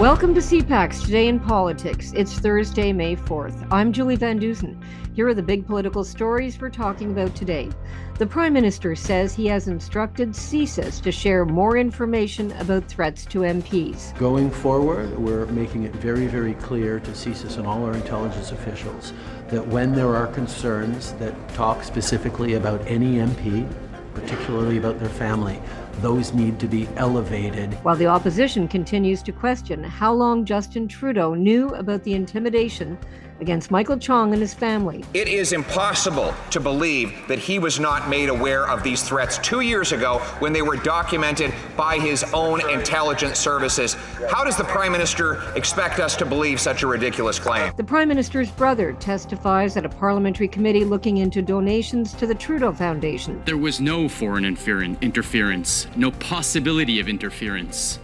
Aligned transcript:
Welcome 0.00 0.32
to 0.32 0.40
CPAC's 0.40 1.02
Today 1.02 1.28
in 1.28 1.38
Politics. 1.38 2.14
It's 2.16 2.38
Thursday, 2.38 2.90
May 2.90 3.16
4th. 3.16 3.68
I'm 3.70 3.92
Julie 3.92 4.16
Van 4.16 4.38
Dusen. 4.38 4.82
Here 5.12 5.28
are 5.28 5.34
the 5.34 5.42
big 5.42 5.66
political 5.66 6.04
stories 6.04 6.58
we're 6.58 6.70
talking 6.70 7.10
about 7.10 7.36
today. 7.36 7.68
The 8.16 8.26
Prime 8.26 8.54
Minister 8.54 8.96
says 8.96 9.34
he 9.34 9.44
has 9.48 9.68
instructed 9.68 10.30
CSIS 10.30 11.02
to 11.02 11.12
share 11.12 11.44
more 11.44 11.76
information 11.76 12.50
about 12.52 12.86
threats 12.86 13.26
to 13.26 13.40
MPs. 13.40 14.16
Going 14.16 14.50
forward, 14.50 15.18
we're 15.18 15.44
making 15.48 15.82
it 15.82 15.94
very, 15.96 16.26
very 16.28 16.54
clear 16.54 16.98
to 17.00 17.10
CSIS 17.10 17.58
and 17.58 17.66
all 17.66 17.84
our 17.84 17.92
intelligence 17.92 18.52
officials 18.52 19.12
that 19.48 19.68
when 19.68 19.92
there 19.92 20.16
are 20.16 20.28
concerns 20.28 21.12
that 21.14 21.34
talk 21.50 21.84
specifically 21.84 22.54
about 22.54 22.80
any 22.86 23.16
MP, 23.16 23.70
particularly 24.14 24.78
about 24.78 24.98
their 24.98 25.10
family, 25.10 25.60
those 26.00 26.32
need 26.32 26.58
to 26.60 26.66
be 26.66 26.88
elevated. 26.96 27.74
While 27.82 27.96
the 27.96 28.06
opposition 28.06 28.68
continues 28.68 29.22
to 29.24 29.32
question 29.32 29.82
how 29.84 30.12
long 30.12 30.44
Justin 30.44 30.88
Trudeau 30.88 31.34
knew 31.34 31.68
about 31.70 32.02
the 32.04 32.14
intimidation 32.14 32.98
against 33.40 33.70
Michael 33.70 33.98
Chong 33.98 34.32
and 34.32 34.40
his 34.40 34.54
family. 34.54 35.04
It 35.14 35.28
is 35.28 35.52
impossible 35.52 36.34
to 36.50 36.60
believe 36.60 37.12
that 37.28 37.38
he 37.38 37.58
was 37.58 37.80
not 37.80 38.08
made 38.08 38.28
aware 38.28 38.68
of 38.68 38.82
these 38.82 39.02
threats 39.02 39.38
two 39.38 39.60
years 39.60 39.92
ago 39.92 40.18
when 40.38 40.52
they 40.52 40.62
were 40.62 40.76
documented 40.76 41.52
by 41.76 41.98
his 41.98 42.24
own 42.32 42.68
intelligence 42.70 43.38
services. 43.38 43.94
How 44.30 44.44
does 44.44 44.56
the 44.56 44.64
Prime 44.64 44.92
Minister 44.92 45.42
expect 45.54 46.00
us 46.00 46.16
to 46.16 46.26
believe 46.26 46.60
such 46.60 46.82
a 46.82 46.86
ridiculous 46.86 47.38
claim? 47.38 47.72
The 47.76 47.84
Prime 47.84 48.08
Minister's 48.08 48.50
brother 48.50 48.92
testifies 48.94 49.76
at 49.76 49.84
a 49.84 49.88
parliamentary 49.88 50.48
committee 50.48 50.84
looking 50.84 51.18
into 51.18 51.42
donations 51.42 52.12
to 52.14 52.26
the 52.26 52.34
Trudeau 52.34 52.72
Foundation. 52.72 53.42
There 53.44 53.56
was 53.56 53.80
no 53.80 54.08
foreign 54.08 54.44
interference, 54.44 55.86
no 55.96 56.10
possibility 56.12 57.00
of 57.00 57.08
interference 57.08 57.98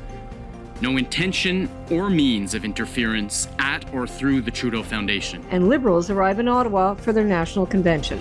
no 0.81 0.97
intention 0.97 1.69
or 1.91 2.11
means 2.11 2.55
of 2.55 2.65
interference 2.65 3.49
at 3.59 3.93
or 3.95 4.07
through 4.07 4.43
the 4.43 4.51
Trudeau 4.51 4.83
Foundation. 4.83 5.45
And 5.51 5.69
Liberals 5.69 6.11
arrive 6.11 6.39
in 6.39 6.49
Ottawa 6.49 6.95
for 6.95 7.13
their 7.13 7.25
national 7.25 7.67
convention. 7.67 8.21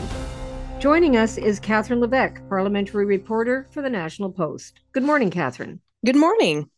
Joining 0.80 1.18
us 1.18 1.38
is 1.38 1.60
Catherine 1.60 2.00
Levesque, 2.00 2.42
parliamentary 2.48 3.06
reporter 3.06 3.68
for 3.72 3.82
the 3.82 3.90
National 3.90 4.32
Post. 4.32 4.82
Good 4.92 5.04
morning, 5.04 5.32
Catherine. 5.32 5.80
Good 6.06 6.16
morning. 6.16 6.70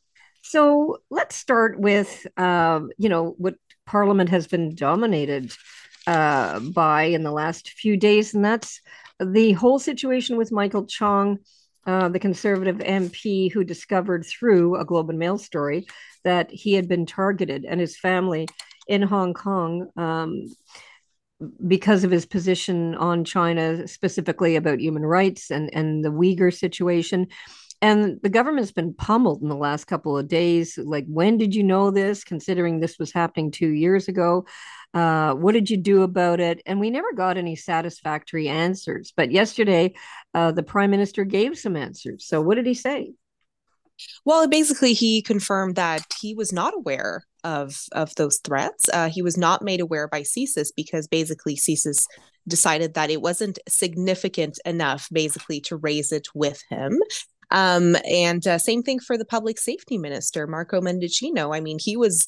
So 0.43 0.99
let's 1.09 1.35
start 1.35 1.80
with, 1.80 2.25
uh, 2.37 2.81
you 2.97 3.09
know, 3.09 3.35
what 3.37 3.55
Parliament 3.85 4.30
has 4.30 4.47
been 4.47 4.75
dominated 4.75 5.52
uh, 6.05 6.59
by 6.59 7.03
in 7.03 7.23
the 7.23 7.31
last 7.31 7.71
few 7.71 7.97
days, 7.97 8.33
and 8.33 8.45
that's 8.45 8.81
the 9.19 9.53
whole 9.53 9.80
situation 9.80 10.37
with 10.37 10.52
Michael 10.52 10.85
Chong 10.85 11.39
uh, 11.88 12.09
the 12.09 12.19
conservative 12.19 12.77
MP 12.77 13.52
who 13.52 13.63
discovered 13.63 14.25
through 14.25 14.75
a 14.75 14.85
Globe 14.85 15.09
and 15.09 15.17
Mail 15.17 15.38
story 15.38 15.88
that 16.25 16.52
he 16.52 16.73
had 16.73 16.88
been 16.89 17.05
targeted 17.05 17.63
and 17.63 17.80
his 17.80 17.97
family 17.97 18.47
in 18.88 19.02
Hong 19.02 19.33
Kong 19.33 19.88
um, 19.95 20.45
because 21.65 22.03
of 22.03 22.11
his 22.11 22.25
position 22.25 22.95
on 22.95 23.23
China, 23.23 23.88
specifically 23.88 24.55
about 24.55 24.81
human 24.81 25.05
rights 25.05 25.49
and, 25.49 25.69
and 25.73 26.03
the 26.03 26.09
Uyghur 26.09 26.53
situation. 26.53 27.27
And 27.81 28.20
the 28.23 28.30
government's 28.30 28.72
been 28.72 28.94
pummeled 28.94 29.42
in 29.44 29.50
the 29.50 29.56
last 29.56 29.86
couple 29.86 30.17
of 30.17 30.28
days. 30.28 30.78
Like, 30.78 31.06
when 31.08 31.38
did 31.38 31.53
you 31.53 31.64
know 31.64 31.92
this? 31.92 32.23
Considering 32.23 32.80
this 32.80 32.97
was 32.97 33.11
happening 33.11 33.52
two 33.52 33.70
years 33.70 34.08
ago. 34.08 34.45
Uh, 34.94 35.33
what 35.33 35.52
did 35.52 35.70
you 35.70 35.78
do 35.78 36.02
about 36.02 36.39
it? 36.39 36.61
And 36.66 36.80
we 36.80 36.89
never 36.89 37.14
got 37.14 37.38
any 37.38 37.55
satisfactory 37.55 38.48
answers. 38.48 39.14
But 39.16 39.31
yesterday, 39.31 39.94
uh, 40.33 40.53
the 40.53 40.64
prime 40.64 40.89
minister 40.89 41.23
gave 41.23 41.58
some 41.58 41.75
answers. 41.75 42.25
So, 42.25 42.42
what 42.42 42.55
did 42.55 42.66
he 42.66 42.73
say? 42.73 43.14
Well, 44.25 44.48
basically, 44.48 44.94
he 44.94 45.22
confirmed 45.22 45.75
that 45.75 46.02
he 46.20 46.33
was 46.33 46.53
not 46.53 46.75
aware 46.75 47.23
of 47.44 47.80
of 47.92 48.14
those 48.16 48.39
threats. 48.44 48.86
Uh, 48.92 49.09
he 49.09 49.22
was 49.22 49.38
not 49.38 49.61
made 49.61 49.81
aware 49.81 50.08
by 50.08 50.22
CSIS 50.22 50.70
because 50.75 51.08
basically 51.08 51.55
CSIS 51.55 52.05
decided 52.48 52.94
that 52.94 53.09
it 53.09 53.22
wasn't 53.22 53.59
significant 53.67 54.60
enough, 54.66 55.08
basically, 55.11 55.60
to 55.61 55.77
raise 55.77 56.11
it 56.11 56.27
with 56.33 56.64
him. 56.70 56.99
Um, 57.52 57.95
and 58.09 58.45
uh, 58.45 58.58
same 58.58 58.83
thing 58.83 58.99
for 58.99 59.17
the 59.17 59.25
public 59.25 59.59
safety 59.59 59.97
minister, 59.97 60.47
Marco 60.47 60.81
Mendicino. 60.81 61.55
I 61.55 61.59
mean, 61.59 61.77
he 61.80 61.97
was 61.97 62.27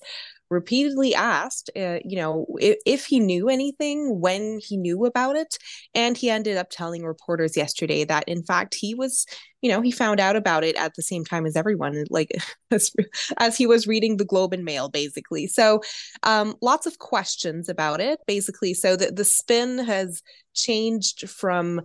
repeatedly 0.50 1.14
asked, 1.14 1.70
uh, 1.76 2.00
you 2.04 2.18
know, 2.18 2.46
if, 2.60 2.78
if, 2.86 3.06
he 3.06 3.20
knew 3.20 3.50
anything, 3.50 4.20
when 4.20 4.60
he 4.60 4.78
knew 4.78 5.06
about 5.06 5.36
it. 5.36 5.58
And 5.94 6.18
he 6.18 6.30
ended 6.30 6.58
up 6.58 6.70
telling 6.72 7.04
reporters 7.04 7.56
yesterday 7.56 8.04
that, 8.06 8.28
in 8.28 8.44
fact, 8.44 8.76
he 8.76 8.96
was, 8.96 9.26
you 9.62 9.70
know, 9.70 9.82
he 9.82 9.92
found 9.92 10.20
out 10.20 10.36
about 10.36 10.64
it 10.64 10.76
at 10.76 10.94
the 10.96 11.04
same 11.04 11.24
time 11.24 11.46
as 11.46 11.56
everyone, 11.56 12.04
like 12.10 12.32
as, 12.72 12.92
as 13.38 13.58
he 13.58 13.68
was 13.68 13.88
reading 13.88 14.18
the 14.18 14.26
Globe 14.26 14.54
and 14.54 14.66
Mail, 14.66 14.90
basically. 14.90 15.46
So 15.48 15.82
um, 16.24 16.56
lots 16.62 16.88
of 16.88 16.98
questions 16.98 17.70
about 17.70 18.02
it, 18.02 18.20
basically. 18.26 18.74
So 18.74 18.96
the, 18.96 19.12
the 19.12 19.26
spin 19.26 19.78
has 19.80 20.22
changed 20.56 21.30
from 21.30 21.82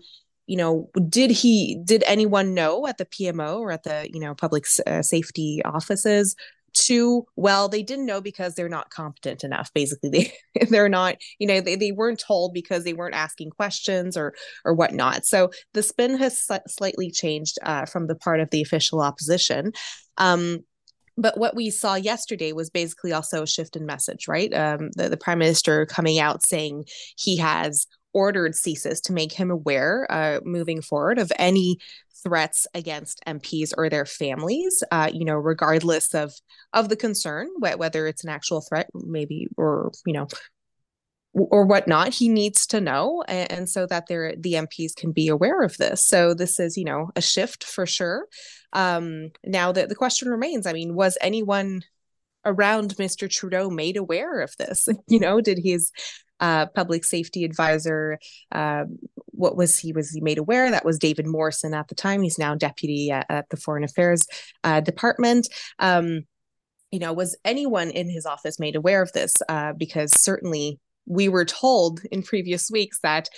you 0.47 0.57
know 0.57 0.91
did 1.09 1.31
he 1.31 1.81
did 1.85 2.05
anyone 2.07 2.55
know 2.55 2.87
at 2.87 2.99
the 2.99 3.07
pmo 3.07 3.59
or 3.59 3.71
at 3.71 3.83
the 3.85 4.09
you 4.13 4.21
know 4.21 4.35
public 4.35 4.65
uh, 4.87 5.03
safety 5.03 5.61
offices 5.65 6.37
Two, 6.75 7.25
well, 7.37 7.69
they 7.69 7.85
didn't 7.85 8.05
know 8.05 8.21
because 8.21 8.57
they're 8.57 8.69
not 8.69 8.91
competent 8.91 9.45
enough. 9.45 9.73
Basically, 9.75 10.11
they 10.11 10.67
they're 10.67 10.89
not, 10.89 11.17
you 11.39 11.47
know, 11.47 11.61
they, 11.61 11.77
they 11.77 11.93
weren't 11.93 12.19
told 12.19 12.53
because 12.53 12.83
they 12.83 12.93
weren't 12.93 13.15
asking 13.15 13.51
questions 13.51 14.17
or 14.17 14.35
or 14.65 14.75
whatnot. 14.75 15.25
So 15.25 15.51
the 15.73 15.85
spin 15.85 16.19
has 16.19 16.49
slightly 16.67 17.13
changed 17.13 17.59
uh, 17.63 17.87
from 17.87 18.09
the 18.09 18.17
part 18.17 18.41
of 18.41 18.51
the 18.51 18.61
official 18.61 19.01
opposition. 19.01 19.73
Um, 20.19 20.65
but 21.17 21.39
what 21.39 21.55
we 21.55 21.71
saw 21.71 21.95
yesterday 21.95 22.53
was 22.53 22.71
basically 22.71 23.13
also 23.13 23.45
a 23.45 23.47
shift 23.47 23.77
in 23.77 23.87
message, 23.87 24.27
right? 24.27 24.53
Um, 24.53 24.91
the, 24.97 25.09
the 25.09 25.17
prime 25.17 25.39
minister 25.39 25.87
coming 25.87 26.19
out 26.19 26.45
saying 26.45 26.87
he 27.17 27.37
has 27.37 27.87
ordered 28.15 28.53
CSIS 28.53 29.03
to 29.03 29.13
make 29.13 29.33
him 29.33 29.51
aware 29.51 30.07
uh, 30.11 30.41
moving 30.45 30.81
forward 30.81 31.19
of 31.19 31.31
any 31.39 31.79
threats 32.23 32.67
against 32.75 33.23
MPs 33.27 33.75
or 33.77 33.91
their 33.91 34.07
families, 34.07 34.83
uh, 34.91 35.11
you 35.13 35.25
know, 35.25 35.35
regardless 35.35 36.15
of 36.15 36.33
of 36.73 36.89
the 36.89 36.97
concern, 36.97 37.49
whether 37.59 38.07
it's 38.07 38.25
an 38.25 38.31
actual 38.31 38.63
threat, 38.63 38.89
maybe, 38.95 39.49
or 39.57 39.93
you 40.07 40.15
know, 40.15 40.27
or 41.35 41.67
whatnot. 41.67 42.15
He 42.15 42.29
needs 42.29 42.67
to 42.69 42.81
know, 42.81 43.23
and, 43.29 43.53
and 43.53 43.69
so 43.69 43.87
that 43.87 44.07
they 44.07 44.35
the 44.39 44.55
MPs 44.55 44.95
can 44.97 45.13
be 45.13 45.29
aware 45.29 45.63
of 45.63 45.77
this. 45.77 46.07
So 46.07 46.35
this 46.35 46.59
is, 46.59 46.77
you 46.77 46.85
know, 46.85 47.11
a 47.15 47.21
shift 47.21 47.65
for 47.65 47.87
sure. 47.87 48.27
Um, 48.73 49.31
now 49.45 49.73
the 49.73 49.87
the 49.87 49.95
question 49.95 50.29
remains. 50.29 50.67
I 50.67 50.73
mean, 50.73 50.95
was 50.95 51.19
anyone 51.21 51.83
around 52.47 52.97
Mr. 52.97 53.29
Trudeau 53.29 53.71
made 53.71 53.97
aware 53.97 54.41
of 54.41 54.55
this? 54.59 54.89
You 55.09 55.21
know, 55.21 55.41
did 55.41 55.59
his 55.63 55.93
uh, 56.41 56.67
public 56.67 57.05
safety 57.05 57.45
advisor. 57.45 58.19
Uh, 58.53 58.85
what 59.27 59.57
was 59.57 59.79
he 59.79 59.93
was 59.93 60.11
he 60.11 60.21
made 60.21 60.39
aware? 60.39 60.71
That 60.71 60.85
was 60.85 60.99
David 60.99 61.27
Morrison 61.27 61.75
at 61.75 61.89
the 61.89 61.95
time. 61.95 62.23
He's 62.23 62.39
now 62.39 62.55
deputy 62.55 63.11
at, 63.11 63.27
at 63.29 63.49
the 63.51 63.57
Foreign 63.57 63.85
Affairs 63.85 64.27
uh, 64.63 64.81
Department. 64.81 65.49
Um, 65.79 66.23
you 66.91 66.99
know, 66.99 67.13
was 67.13 67.37
anyone 67.45 67.91
in 67.91 68.09
his 68.09 68.27
office 68.27 68.59
made 68.59 68.77
aware 68.77 69.03
of 69.03 69.13
this? 69.13 69.33
Uh, 69.49 69.73
because 69.73 70.13
certainly 70.21 70.79
we 71.07 71.29
were 71.29 71.45
told 71.45 72.01
in 72.11 72.23
previous 72.23 72.71
weeks 72.71 72.99
that 73.03 73.29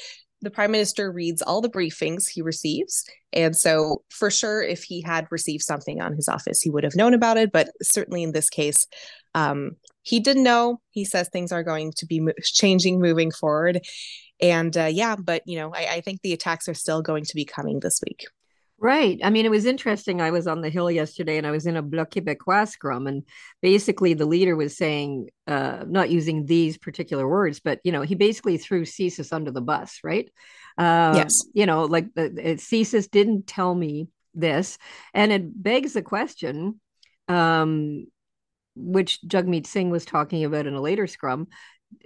the 0.43 0.51
prime 0.51 0.71
minister 0.71 1.11
reads 1.11 1.43
all 1.43 1.61
the 1.61 1.69
briefings 1.69 2.29
he 2.29 2.43
receives. 2.43 3.05
And 3.33 3.57
so 3.57 4.03
for 4.11 4.31
sure 4.31 4.63
if 4.63 4.83
he 4.83 5.01
had 5.03 5.27
received 5.31 5.63
something 5.63 6.01
on 6.01 6.15
his 6.15 6.29
office 6.29 6.61
he 6.61 6.71
would 6.71 6.85
have 6.85 6.97
known 6.97 7.15
about 7.15 7.39
it. 7.39 7.53
But 7.53 7.71
certainly 7.83 8.23
in 8.23 8.33
this 8.33 8.51
case 8.51 8.87
um, 9.35 9.73
he 10.03 10.21
didn't 10.21 10.45
know. 10.45 10.81
He 10.91 11.05
says 11.05 11.29
things 11.29 11.53
are 11.53 11.63
going 11.63 11.93
to 11.97 12.07
be 12.07 12.21
mo- 12.21 12.33
changing 12.43 13.01
moving 13.01 13.31
forward. 13.31 13.81
And 14.41 14.77
uh, 14.77 14.91
yeah 14.93 15.17
but 15.17 15.43
you 15.47 15.59
know 15.59 15.73
I, 15.75 15.87
I 15.95 16.01
think 16.01 16.21
the 16.23 16.33
attacks 16.33 16.69
are 16.69 16.75
still 16.75 17.03
going 17.03 17.25
to 17.25 17.35
be 17.35 17.45
coming 17.45 17.81
this 17.81 18.01
week 18.07 18.27
Right. 18.79 19.19
I 19.25 19.31
mean, 19.31 19.47
it 19.47 19.51
was 19.51 19.65
interesting. 19.65 20.21
I 20.21 20.31
was 20.31 20.47
on 20.47 20.61
the 20.61 20.69
Hill 20.69 20.91
yesterday 20.91 21.39
and 21.39 21.47
I 21.47 21.51
was 21.51 21.67
in 21.67 21.77
a 21.77 21.83
Bloc 21.83 22.11
Québécois 22.11 22.69
scrum. 22.69 23.07
And 23.07 23.23
basically, 23.63 24.13
the 24.13 24.27
leader 24.27 24.55
was 24.55 24.77
saying, 24.77 25.31
uh, 25.47 25.85
not 25.87 26.11
using 26.11 26.45
these 26.45 26.77
particular 26.77 27.27
words, 27.27 27.59
but, 27.59 27.81
you 27.85 27.93
know, 27.93 28.03
he 28.03 28.15
basically 28.15 28.59
threw 28.59 28.85
CSIS 28.85 29.33
under 29.33 29.51
the 29.51 29.63
bus, 29.63 30.01
right? 30.05 30.31
Uh, 30.77 31.15
yes. 31.17 31.43
You 31.55 31.65
know, 31.65 31.85
like 31.85 32.13
the, 32.15 32.29
CSIS 32.59 33.11
didn't 33.11 33.47
tell 33.47 33.75
me 33.75 34.09
this. 34.35 34.77
And 35.15 35.33
it 35.33 35.63
begs 35.63 35.95
the 35.95 36.03
question, 36.03 36.79
um, 37.29 38.07
which 38.75 39.21
Jagmeet 39.27 39.67
Singh 39.67 39.89
was 39.89 40.05
talking 40.05 40.45
about 40.45 40.67
in 40.67 40.75
a 40.75 40.83
later 40.83 41.07
scrum 41.07 41.49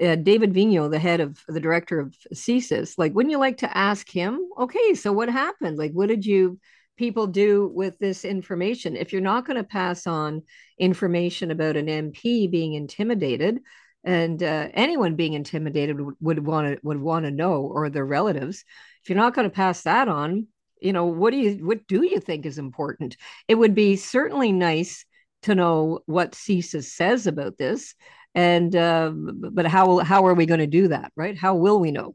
uh, 0.00 0.17
David 0.17 0.53
Vigneault, 0.53 0.91
the 0.91 0.99
head 0.99 1.21
of 1.21 1.43
the 1.49 1.61
director 1.61 2.00
of 2.00 2.15
CSIS, 2.35 2.94
like, 2.97 3.15
wouldn't 3.15 3.31
you 3.31 3.38
like 3.38 3.59
to 3.59 3.77
ask 3.77 4.09
him? 4.09 4.41
Okay, 4.59 4.94
so 4.94 5.12
what 5.12 5.29
happened? 5.29 5.79
Like, 5.79 5.93
what 5.93 6.09
did 6.09 6.25
you 6.25 6.59
people 6.97 7.27
do 7.27 7.71
with 7.75 7.99
this 7.99 8.25
information? 8.25 8.97
If 8.97 9.12
you're 9.12 9.23
not 9.23 9.47
going 9.47 9.56
to 9.56 9.65
pass 9.65 10.06
on 10.06 10.43
information 10.79 11.50
about 11.50 11.77
an 11.77 11.87
MP 11.87 12.50
being 12.50 12.75
intimidated, 12.75 13.61
and 14.03 14.43
uh, 14.43 14.69
anyone 14.73 15.15
being 15.15 15.35
intimidated 15.35 15.99
would 16.21 16.47
want 16.47 16.69
to 16.69 16.81
would 16.82 17.00
want 17.00 17.27
to 17.27 17.31
know, 17.31 17.62
or 17.62 17.91
their 17.91 18.06
relatives, 18.06 18.65
if 19.03 19.11
you're 19.11 19.19
not 19.19 19.35
going 19.35 19.49
to 19.49 19.55
pass 19.55 19.82
that 19.82 20.09
on, 20.09 20.47
you 20.81 20.93
know, 20.93 21.06
what 21.06 21.31
do 21.32 21.37
you 21.37 21.67
what 21.67 21.87
do 21.87 22.03
you 22.05 22.21
think 22.21 22.47
is 22.47 22.59
important? 22.59 23.17
It 23.49 23.56
would 23.56 23.75
be 23.75 23.97
certainly 23.97 24.53
nice 24.53 25.05
to 25.43 25.55
know 25.55 26.00
what 26.06 26.32
CSIS 26.32 26.85
says 26.85 27.27
about 27.27 27.59
this, 27.59 27.94
and 28.35 28.75
uh, 28.75 29.12
but 29.15 29.67
how 29.67 29.99
how 29.99 30.27
are 30.27 30.35
we 30.35 30.47
going 30.47 30.61
to 30.61 30.67
do 30.67 30.88
that, 30.88 31.12
right? 31.17 31.37
How 31.37 31.55
will 31.55 31.81
we 31.81 31.91
know? 31.91 32.15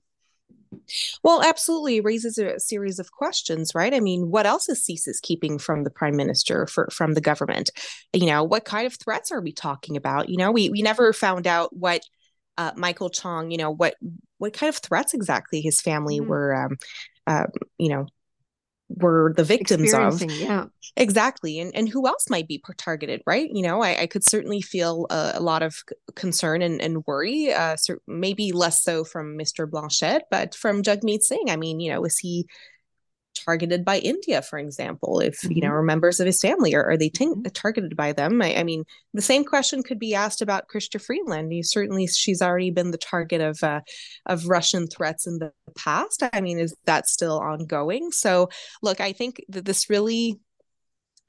Well, 1.23 1.41
absolutely 1.41 2.01
raises 2.01 2.37
a 2.37 2.59
series 2.59 2.99
of 2.99 3.11
questions, 3.11 3.73
right? 3.73 3.93
I 3.93 3.99
mean, 3.99 4.29
what 4.29 4.45
else 4.45 4.67
is 4.69 4.83
CSIS 4.83 5.21
keeping 5.21 5.57
from 5.57 5.83
the 5.83 5.89
prime 5.89 6.15
minister 6.15 6.67
for 6.67 6.89
from 6.91 7.13
the 7.13 7.21
government? 7.21 7.69
You 8.13 8.27
know, 8.27 8.43
what 8.43 8.65
kind 8.65 8.87
of 8.87 8.95
threats 8.95 9.31
are 9.31 9.41
we 9.41 9.51
talking 9.51 9.97
about? 9.97 10.29
You 10.29 10.37
know, 10.37 10.51
we 10.51 10.69
we 10.69 10.81
never 10.81 11.13
found 11.13 11.47
out 11.47 11.75
what 11.75 12.01
uh, 12.57 12.71
Michael 12.75 13.09
Chong, 13.09 13.51
you 13.51 13.57
know, 13.57 13.71
what 13.71 13.95
what 14.37 14.53
kind 14.53 14.69
of 14.69 14.77
threats 14.77 15.13
exactly 15.13 15.61
his 15.61 15.81
family 15.81 16.19
mm-hmm. 16.19 16.29
were, 16.29 16.55
um, 16.55 16.77
uh, 17.27 17.47
you 17.77 17.89
know, 17.89 18.07
were 18.89 19.33
the 19.35 19.43
victims 19.43 19.93
of. 19.93 20.21
Yeah. 20.21 20.65
Exactly 20.97 21.59
and 21.59 21.75
and 21.75 21.89
who 21.89 22.07
else 22.07 22.29
might 22.29 22.47
be 22.47 22.61
targeted 22.77 23.21
right? 23.25 23.49
You 23.51 23.63
know 23.63 23.81
i, 23.81 24.01
I 24.01 24.07
could 24.07 24.23
certainly 24.23 24.61
feel 24.61 25.07
a, 25.09 25.33
a 25.35 25.39
lot 25.41 25.63
of 25.63 25.83
concern 26.15 26.61
and, 26.61 26.79
and 26.81 27.05
worry 27.05 27.51
uh 27.51 27.75
maybe 28.07 28.51
less 28.51 28.83
so 28.83 29.03
from 29.03 29.37
mr 29.37 29.69
blanchet 29.69 30.23
but 30.31 30.55
from 30.55 30.83
jagmeet 30.83 31.23
singh. 31.23 31.49
I 31.49 31.55
mean 31.55 31.79
you 31.79 31.91
know 31.91 32.05
is 32.05 32.17
he 32.17 32.47
targeted 33.35 33.85
by 33.85 33.99
India, 33.99 34.41
for 34.41 34.57
example, 34.57 35.19
if 35.19 35.41
mm-hmm. 35.41 35.51
you 35.51 35.61
know, 35.61 35.71
mm-hmm. 35.71 35.85
members 35.85 36.19
of 36.19 36.25
his 36.25 36.41
family 36.41 36.73
are, 36.73 36.83
are 36.83 36.97
they 36.97 37.09
t- 37.09 37.25
mm-hmm. 37.25 37.43
targeted 37.53 37.95
by 37.95 38.13
them? 38.13 38.41
I, 38.41 38.57
I, 38.57 38.63
mean, 38.63 38.83
the 39.13 39.21
same 39.21 39.43
question 39.43 39.83
could 39.83 39.99
be 39.99 40.15
asked 40.15 40.41
about 40.41 40.67
Chrystia 40.67 41.01
Freeland. 41.01 41.53
You, 41.53 41.63
certainly, 41.63 42.07
she's 42.07 42.41
already 42.41 42.71
been 42.71 42.91
the 42.91 42.97
target 42.97 43.41
of 43.41 43.63
uh, 43.63 43.81
of 44.25 44.47
Russian 44.47 44.87
threats 44.87 45.27
in 45.27 45.39
the 45.39 45.51
past. 45.77 46.23
I 46.33 46.41
mean, 46.41 46.59
is 46.59 46.75
that 46.85 47.07
still 47.07 47.39
ongoing? 47.39 48.11
So, 48.11 48.49
look, 48.81 48.99
I 49.01 49.11
think 49.11 49.43
that 49.49 49.65
this 49.65 49.89
really 49.89 50.39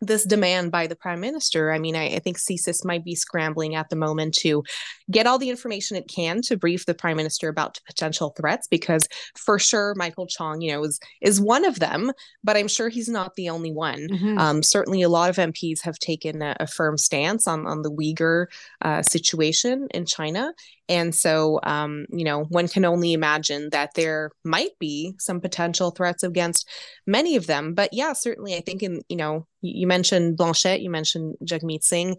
this 0.01 0.25
demand 0.25 0.71
by 0.71 0.87
the 0.87 0.97
prime 0.97 1.21
minister. 1.21 1.73
I 1.73 1.79
mean, 1.79 1.97
I, 1.97 2.17
I, 2.17 2.19
think 2.19 2.39
CSIS 2.39 2.85
might 2.85 3.03
be 3.03 3.15
scrambling 3.15 3.75
at 3.75 3.89
the 3.89 3.97
moment 3.97 4.35
to 4.41 4.63
get 5.11 5.27
all 5.27 5.39
the 5.39 5.49
information 5.49 5.97
it 5.97 6.07
can 6.07 6.43
to 6.43 6.57
brief 6.57 6.85
the 6.85 6.95
prime 6.95 7.17
minister 7.17 7.49
about 7.49 7.81
potential 7.87 8.35
threats, 8.37 8.69
because 8.69 9.09
for 9.35 9.59
sure 9.59 9.95
Michael 9.97 10.27
Chong, 10.27 10.61
you 10.61 10.73
know, 10.73 10.85
is 10.85 11.01
is 11.23 11.41
one 11.41 11.65
of 11.65 11.79
them, 11.79 12.13
but 12.45 12.57
I'm 12.57 12.69
sure 12.69 12.91
he's 12.91 13.09
not 13.09 13.35
the 13.37 13.49
only 13.49 13.73
one. 13.73 14.09
Mm-hmm. 14.09 14.39
Um, 14.39 14.63
certainly, 14.63 15.01
a 15.01 15.09
lot 15.09 15.31
of 15.31 15.37
MPs 15.37 15.83
have 15.83 15.99
taken 15.99 16.43
a, 16.43 16.57
a 16.61 16.67
firm 16.67 16.99
stance 16.99 17.47
on 17.47 17.67
on 17.67 17.83
the 17.83 17.91
Uyghur 17.91 18.47
uh, 18.83 19.03
situation 19.03 19.89
in 19.95 20.05
China, 20.05 20.53
and 20.89 21.15
so, 21.15 21.59
um, 21.65 22.07
you 22.11 22.25
know, 22.25 22.45
one 22.45 22.69
can 22.69 22.85
only 22.85 23.13
imagine 23.13 23.71
that 23.71 23.95
there 23.95 24.31
might 24.45 24.79
be 24.79 25.15
some 25.19 25.41
potential 25.41 25.91
threats 25.91 26.23
against 26.23 26.69
many 27.07 27.37
of 27.37 27.47
them. 27.47 27.75
But 27.75 27.91
yeah, 27.93 28.13
certainly, 28.13 28.55
I 28.55 28.61
think 28.61 28.83
in, 28.83 29.03
you 29.09 29.17
know, 29.17 29.47
you 29.63 29.87
mentioned 29.87 30.37
Blanchet, 30.37 30.81
you 30.81 30.91
mentioned 30.91 31.37
Jagmeet 31.45 31.83
Singh. 31.83 32.13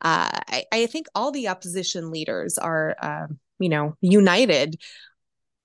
Uh, 0.00 0.30
I, 0.48 0.64
I, 0.72 0.86
think 0.86 1.06
all 1.14 1.32
the 1.32 1.48
opposition 1.48 2.10
leaders 2.10 2.56
are, 2.56 2.96
uh, 3.00 3.26
you 3.58 3.68
know, 3.68 3.94
united 4.00 4.76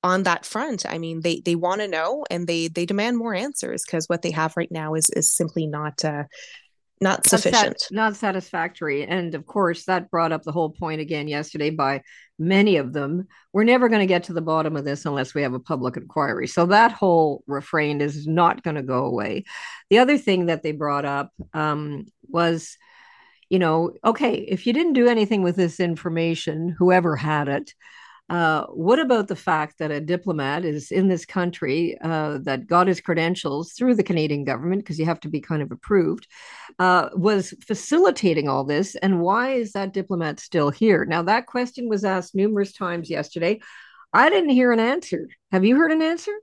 on 0.03 0.23
that 0.23 0.45
front. 0.45 0.85
I 0.87 0.97
mean, 0.97 1.21
they 1.21 1.41
they 1.43 1.55
want 1.55 1.81
to 1.81 1.87
know 1.87 2.25
and 2.29 2.47
they 2.47 2.67
they 2.67 2.85
demand 2.85 3.17
more 3.17 3.33
answers 3.33 3.83
because 3.85 4.07
what 4.07 4.21
they 4.21 4.31
have 4.31 4.55
right 4.57 4.71
now 4.71 4.95
is 4.95 5.09
is 5.11 5.31
simply 5.31 5.67
not 5.67 6.03
uh, 6.03 6.23
not 7.01 7.25
sufficient. 7.25 7.77
not, 7.91 8.09
not, 8.09 8.15
satisfactory. 8.15 9.05
And 9.05 9.33
of 9.35 9.45
course 9.45 9.85
that 9.85 10.11
brought 10.11 10.31
up 10.31 10.43
the 10.43 10.51
whole 10.51 10.69
point 10.69 11.01
again 11.01 11.27
yesterday 11.27 11.69
by 11.69 12.01
many 12.37 12.77
of 12.77 12.93
them. 12.93 13.27
We're 13.53 13.63
never 13.63 13.89
going 13.89 14.01
to 14.01 14.05
get 14.05 14.23
to 14.25 14.33
the 14.33 14.41
bottom 14.41 14.75
of 14.75 14.85
this 14.85 15.05
unless 15.05 15.33
we 15.33 15.41
have 15.41 15.53
a 15.53 15.59
public 15.59 15.97
inquiry. 15.97 16.47
So 16.47 16.65
that 16.67 16.91
whole 16.91 17.43
refrain 17.47 18.01
is 18.01 18.27
not 18.27 18.63
going 18.63 18.75
to 18.75 18.83
go 18.83 19.05
away. 19.05 19.45
The 19.89 19.99
other 19.99 20.17
thing 20.17 20.47
that 20.47 20.63
they 20.63 20.71
brought 20.71 21.05
up 21.05 21.31
um, 21.53 22.05
was 22.27 22.77
you 23.49 23.57
know 23.57 23.91
okay 24.05 24.35
if 24.35 24.67
you 24.67 24.73
didn't 24.73 24.93
do 24.93 25.07
anything 25.07 25.41
with 25.41 25.55
this 25.55 25.79
information 25.79 26.69
whoever 26.77 27.15
had 27.15 27.47
it 27.47 27.73
uh, 28.29 28.65
what 28.67 28.99
about 28.99 29.27
the 29.27 29.35
fact 29.35 29.79
that 29.79 29.91
a 29.91 29.99
diplomat 29.99 30.65
is 30.65 30.91
in 30.91 31.07
this 31.07 31.25
country 31.25 31.97
uh, 32.01 32.37
that 32.43 32.67
got 32.67 32.87
his 32.87 33.01
credentials 33.01 33.73
through 33.73 33.95
the 33.95 34.03
Canadian 34.03 34.43
government, 34.43 34.81
because 34.81 34.99
you 34.99 35.05
have 35.05 35.19
to 35.21 35.29
be 35.29 35.41
kind 35.41 35.61
of 35.61 35.71
approved, 35.71 36.27
uh, 36.79 37.09
was 37.13 37.53
facilitating 37.65 38.47
all 38.47 38.63
this? 38.63 38.95
And 38.95 39.21
why 39.21 39.53
is 39.53 39.71
that 39.73 39.93
diplomat 39.93 40.39
still 40.39 40.69
here? 40.69 41.05
Now, 41.05 41.23
that 41.23 41.47
question 41.47 41.89
was 41.89 42.05
asked 42.05 42.35
numerous 42.35 42.73
times 42.73 43.09
yesterday. 43.09 43.59
I 44.13 44.29
didn't 44.29 44.49
hear 44.49 44.71
an 44.71 44.79
answer. 44.79 45.27
Have 45.51 45.65
you 45.65 45.75
heard 45.75 45.91
an 45.91 46.01
answer? 46.01 46.33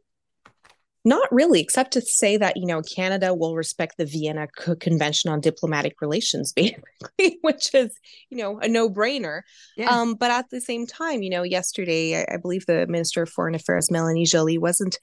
Not 1.07 1.29
really, 1.31 1.61
except 1.61 1.93
to 1.93 2.01
say 2.01 2.37
that, 2.37 2.57
you 2.57 2.67
know, 2.67 2.83
Canada 2.83 3.33
will 3.33 3.55
respect 3.55 3.97
the 3.97 4.07
Vienna 4.07 4.49
Convention 4.49 5.31
on 5.31 5.41
Diplomatic 5.41 6.01
Relations, 6.01 6.53
basically, 6.57 7.39
which 7.43 7.73
is, 7.73 7.97
you 8.29 8.39
know, 8.39 8.59
a 8.59 8.67
no 8.67 8.91
brainer. 8.91 9.43
Yeah. 9.77 9.89
Um, 9.89 10.17
but 10.17 10.33
at 10.33 10.51
the 10.51 10.61
same 10.61 10.85
time, 10.85 11.23
you 11.23 11.31
know, 11.31 11.45
yesterday, 11.45 12.17
I, 12.17 12.35
I 12.35 12.37
believe 12.39 12.67
the 12.67 12.89
Minister 12.89 13.23
of 13.23 13.31
Foreign 13.31 13.55
Affairs, 13.55 13.89
Melanie 13.89 14.25
Joly, 14.25 14.59
wasn't 14.59 14.99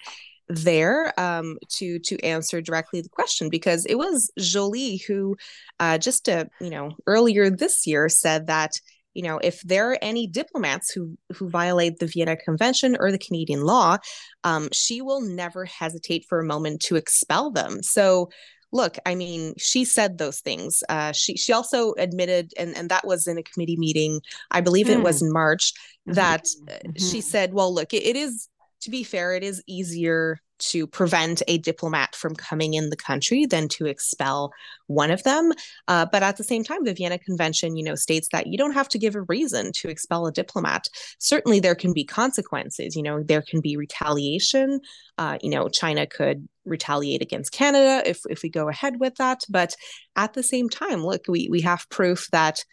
there 0.49 1.17
um, 1.17 1.57
to 1.77 1.99
to 1.99 2.19
answer 2.19 2.59
directly 2.59 2.99
the 2.99 3.07
question 3.07 3.49
because 3.49 3.85
it 3.85 3.95
was 3.95 4.29
Joly 4.37 4.97
who 5.07 5.37
uh, 5.79 5.97
just 5.97 6.27
uh, 6.27 6.43
you 6.59 6.69
know 6.69 6.97
earlier 7.07 7.49
this 7.49 7.87
year 7.87 8.09
said 8.09 8.47
that 8.47 8.73
you 9.13 9.23
know 9.23 9.37
if 9.39 9.61
there 9.61 9.91
are 9.91 9.97
any 10.01 10.27
diplomats 10.27 10.91
who 10.91 11.17
who 11.35 11.49
violate 11.49 11.99
the 11.99 12.07
vienna 12.07 12.35
convention 12.35 12.95
or 12.99 13.11
the 13.11 13.17
canadian 13.17 13.63
law 13.63 13.97
um, 14.43 14.69
she 14.71 15.01
will 15.01 15.21
never 15.21 15.65
hesitate 15.65 16.25
for 16.27 16.39
a 16.39 16.45
moment 16.45 16.81
to 16.81 16.95
expel 16.95 17.51
them 17.51 17.81
so 17.81 18.29
look 18.71 18.97
i 19.05 19.15
mean 19.15 19.53
she 19.57 19.85
said 19.85 20.17
those 20.17 20.39
things 20.39 20.83
uh, 20.89 21.11
she 21.11 21.37
she 21.37 21.53
also 21.53 21.93
admitted 21.97 22.51
and 22.57 22.75
and 22.75 22.89
that 22.89 23.05
was 23.05 23.27
in 23.27 23.37
a 23.37 23.43
committee 23.43 23.77
meeting 23.77 24.19
i 24.51 24.61
believe 24.61 24.87
mm. 24.87 24.93
it 24.93 25.03
was 25.03 25.19
hmm. 25.19 25.27
in 25.27 25.33
march 25.33 25.73
mm-hmm. 25.73 26.13
that 26.13 26.43
mm-hmm. 26.43 26.91
she 26.97 27.21
said 27.21 27.53
well 27.53 27.73
look 27.73 27.93
it, 27.93 28.03
it 28.03 28.15
is 28.15 28.49
to 28.81 28.89
be 28.89 29.03
fair 29.03 29.33
it 29.33 29.43
is 29.43 29.63
easier 29.67 30.39
to 30.69 30.87
prevent 30.87 31.41
a 31.47 31.57
diplomat 31.57 32.15
from 32.15 32.35
coming 32.35 32.73
in 32.73 32.89
the 32.89 32.95
country 32.95 33.45
than 33.45 33.67
to 33.69 33.85
expel 33.85 34.51
one 34.87 35.11
of 35.11 35.23
them. 35.23 35.51
Uh, 35.87 36.05
but 36.11 36.23
at 36.23 36.37
the 36.37 36.43
same 36.43 36.63
time, 36.63 36.83
the 36.83 36.93
Vienna 36.93 37.17
Convention, 37.17 37.75
you 37.75 37.83
know, 37.83 37.95
states 37.95 38.27
that 38.31 38.47
you 38.47 38.57
don't 38.57 38.73
have 38.73 38.89
to 38.89 38.99
give 38.99 39.15
a 39.15 39.21
reason 39.23 39.71
to 39.73 39.89
expel 39.89 40.27
a 40.27 40.31
diplomat. 40.31 40.87
Certainly, 41.19 41.59
there 41.59 41.75
can 41.75 41.93
be 41.93 42.03
consequences. 42.03 42.95
You 42.95 43.03
know, 43.03 43.23
there 43.23 43.41
can 43.41 43.61
be 43.61 43.77
retaliation. 43.77 44.79
Uh, 45.17 45.37
you 45.41 45.49
know, 45.49 45.69
China 45.69 46.07
could 46.07 46.47
retaliate 46.65 47.21
against 47.21 47.51
Canada 47.51 48.01
if 48.09 48.21
if 48.29 48.41
we 48.43 48.49
go 48.49 48.69
ahead 48.69 48.99
with 48.99 49.15
that. 49.15 49.41
But 49.49 49.75
at 50.15 50.33
the 50.33 50.43
same 50.43 50.69
time, 50.69 51.03
look, 51.03 51.25
we 51.27 51.47
we 51.49 51.61
have 51.61 51.89
proof 51.89 52.27
that 52.31 52.63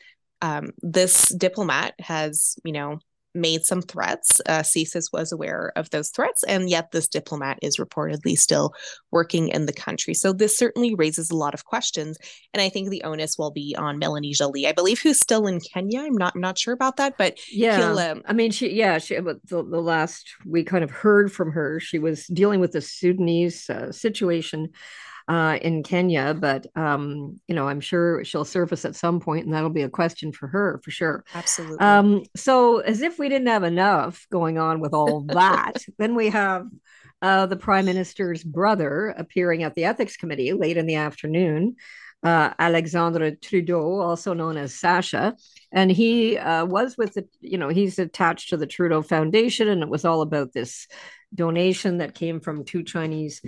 um, 0.42 0.70
this 0.80 1.28
diplomat 1.28 1.94
has, 1.98 2.56
you 2.64 2.72
know, 2.72 2.98
made 3.34 3.64
some 3.64 3.82
threats. 3.82 4.40
Uh, 4.46 4.60
CSIS 4.60 5.12
was 5.12 5.32
aware 5.32 5.72
of 5.76 5.90
those 5.90 6.10
threats, 6.10 6.42
and 6.44 6.68
yet 6.68 6.90
this 6.92 7.08
diplomat 7.08 7.58
is 7.62 7.76
reportedly 7.76 8.36
still 8.36 8.74
working 9.10 9.48
in 9.48 9.66
the 9.66 9.72
country. 9.72 10.14
So 10.14 10.32
this 10.32 10.56
certainly 10.56 10.94
raises 10.94 11.30
a 11.30 11.36
lot 11.36 11.54
of 11.54 11.64
questions, 11.64 12.18
and 12.52 12.60
I 12.60 12.68
think 12.68 12.88
the 12.90 13.02
onus 13.04 13.38
will 13.38 13.50
be 13.50 13.74
on 13.78 13.98
Melanie 13.98 14.32
Joly, 14.32 14.66
I 14.66 14.72
believe, 14.72 15.00
who's 15.00 15.18
still 15.18 15.46
in 15.46 15.60
Kenya. 15.60 16.00
I'm 16.00 16.16
not 16.16 16.34
I'm 16.34 16.40
not 16.40 16.58
sure 16.58 16.74
about 16.74 16.96
that, 16.96 17.16
but 17.16 17.38
yeah, 17.50 17.92
um, 17.92 18.22
I 18.26 18.32
mean, 18.32 18.50
she 18.50 18.72
yeah, 18.72 18.98
she 18.98 19.16
the, 19.16 19.40
the 19.44 19.82
last 19.82 20.34
we 20.44 20.64
kind 20.64 20.84
of 20.84 20.90
heard 20.90 21.32
from 21.32 21.52
her, 21.52 21.80
she 21.80 21.98
was 21.98 22.26
dealing 22.26 22.60
with 22.60 22.72
the 22.72 22.80
Sudanese 22.80 23.68
uh, 23.70 23.92
situation 23.92 24.70
uh, 25.30 25.56
in 25.62 25.84
Kenya, 25.84 26.34
but 26.34 26.66
um, 26.74 27.38
you 27.46 27.54
know, 27.54 27.68
I'm 27.68 27.80
sure 27.80 28.24
she'll 28.24 28.44
surface 28.44 28.84
at 28.84 28.96
some 28.96 29.20
point, 29.20 29.44
and 29.44 29.54
that'll 29.54 29.70
be 29.70 29.82
a 29.82 29.88
question 29.88 30.32
for 30.32 30.48
her 30.48 30.80
for 30.82 30.90
sure. 30.90 31.24
Absolutely. 31.36 31.78
Um, 31.78 32.24
so, 32.34 32.80
as 32.80 33.00
if 33.00 33.16
we 33.16 33.28
didn't 33.28 33.46
have 33.46 33.62
enough 33.62 34.26
going 34.32 34.58
on 34.58 34.80
with 34.80 34.92
all 34.92 35.20
that, 35.28 35.84
then 35.98 36.16
we 36.16 36.30
have 36.30 36.66
uh, 37.22 37.46
the 37.46 37.54
prime 37.54 37.84
minister's 37.84 38.42
brother 38.42 39.14
appearing 39.16 39.62
at 39.62 39.76
the 39.76 39.84
ethics 39.84 40.16
committee 40.16 40.52
late 40.52 40.76
in 40.76 40.86
the 40.86 40.96
afternoon. 40.96 41.76
Uh, 42.24 42.52
Alexandre 42.58 43.36
Trudeau, 43.36 44.00
also 44.00 44.34
known 44.34 44.56
as 44.56 44.74
Sasha, 44.74 45.36
and 45.70 45.92
he 45.92 46.38
uh, 46.38 46.66
was 46.66 46.98
with 46.98 47.14
the, 47.14 47.26
you 47.40 47.56
know, 47.56 47.68
he's 47.68 48.00
attached 48.00 48.50
to 48.50 48.56
the 48.56 48.66
Trudeau 48.66 49.00
Foundation, 49.00 49.68
and 49.68 49.84
it 49.84 49.88
was 49.88 50.04
all 50.04 50.22
about 50.22 50.52
this 50.52 50.88
donation 51.32 51.98
that 51.98 52.16
came 52.16 52.40
from 52.40 52.64
two 52.64 52.82
Chinese 52.82 53.40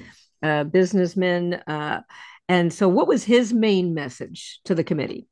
uh, 0.43 0.65
businessman. 0.65 1.55
Uh, 1.67 2.01
and 2.49 2.73
so, 2.73 2.89
what 2.89 3.09
was 3.09 3.25
his 3.25 3.53
main 3.53 3.95
message 3.95 4.61
to 4.65 4.75
the 4.75 4.85
committee? 4.85 5.27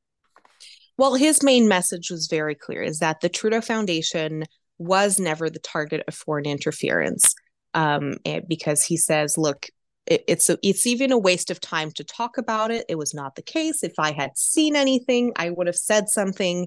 Well, 0.96 1.14
his 1.14 1.42
main 1.42 1.68
message 1.68 2.10
was 2.10 2.28
very 2.28 2.54
clear: 2.54 2.82
is 2.82 2.98
that 2.98 3.20
the 3.20 3.28
Trudeau 3.28 3.60
Foundation 3.60 4.44
was 4.78 5.18
never 5.18 5.50
the 5.50 5.58
target 5.58 6.02
of 6.08 6.14
foreign 6.14 6.46
interference, 6.46 7.34
um, 7.74 8.16
because 8.48 8.84
he 8.84 8.96
says, 8.96 9.36
"Look, 9.36 9.66
it, 10.06 10.24
it's 10.28 10.48
a, 10.48 10.58
it's 10.62 10.86
even 10.86 11.12
a 11.12 11.18
waste 11.18 11.50
of 11.50 11.60
time 11.60 11.90
to 11.92 12.04
talk 12.04 12.38
about 12.38 12.70
it. 12.70 12.84
It 12.88 12.96
was 12.98 13.14
not 13.14 13.34
the 13.34 13.42
case. 13.42 13.82
If 13.82 13.94
I 13.98 14.12
had 14.12 14.36
seen 14.36 14.76
anything, 14.76 15.32
I 15.36 15.50
would 15.50 15.66
have 15.66 15.76
said 15.76 16.08
something." 16.08 16.66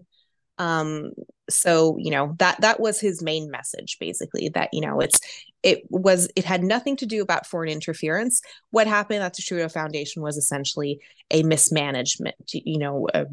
Um 0.57 1.12
so 1.50 1.98
you 1.98 2.12
know 2.12 2.36
that 2.39 2.62
that 2.62 2.79
was 2.79 3.00
his 3.00 3.22
main 3.22 3.51
message 3.51 3.98
basically 4.00 4.50
that 4.50 4.69
you 4.72 4.81
know 4.81 5.00
it's 5.00 5.19
it 5.62 5.83
was 5.89 6.29
it 6.36 6.45
had 6.45 6.63
nothing 6.63 6.95
to 6.98 7.05
do 7.05 7.22
about 7.22 7.48
foreign 7.48 7.69
interference. 7.69 8.41
What 8.72 8.88
happened 8.88 9.24
at 9.24 9.33
the 9.33 9.41
trudeau 9.41 9.69
foundation 9.69 10.22
was 10.22 10.38
essentially 10.38 11.00
a 11.31 11.43
mismanagement 11.43 12.36
you 12.53 12.77
know 12.77 13.07
a, 13.13 13.25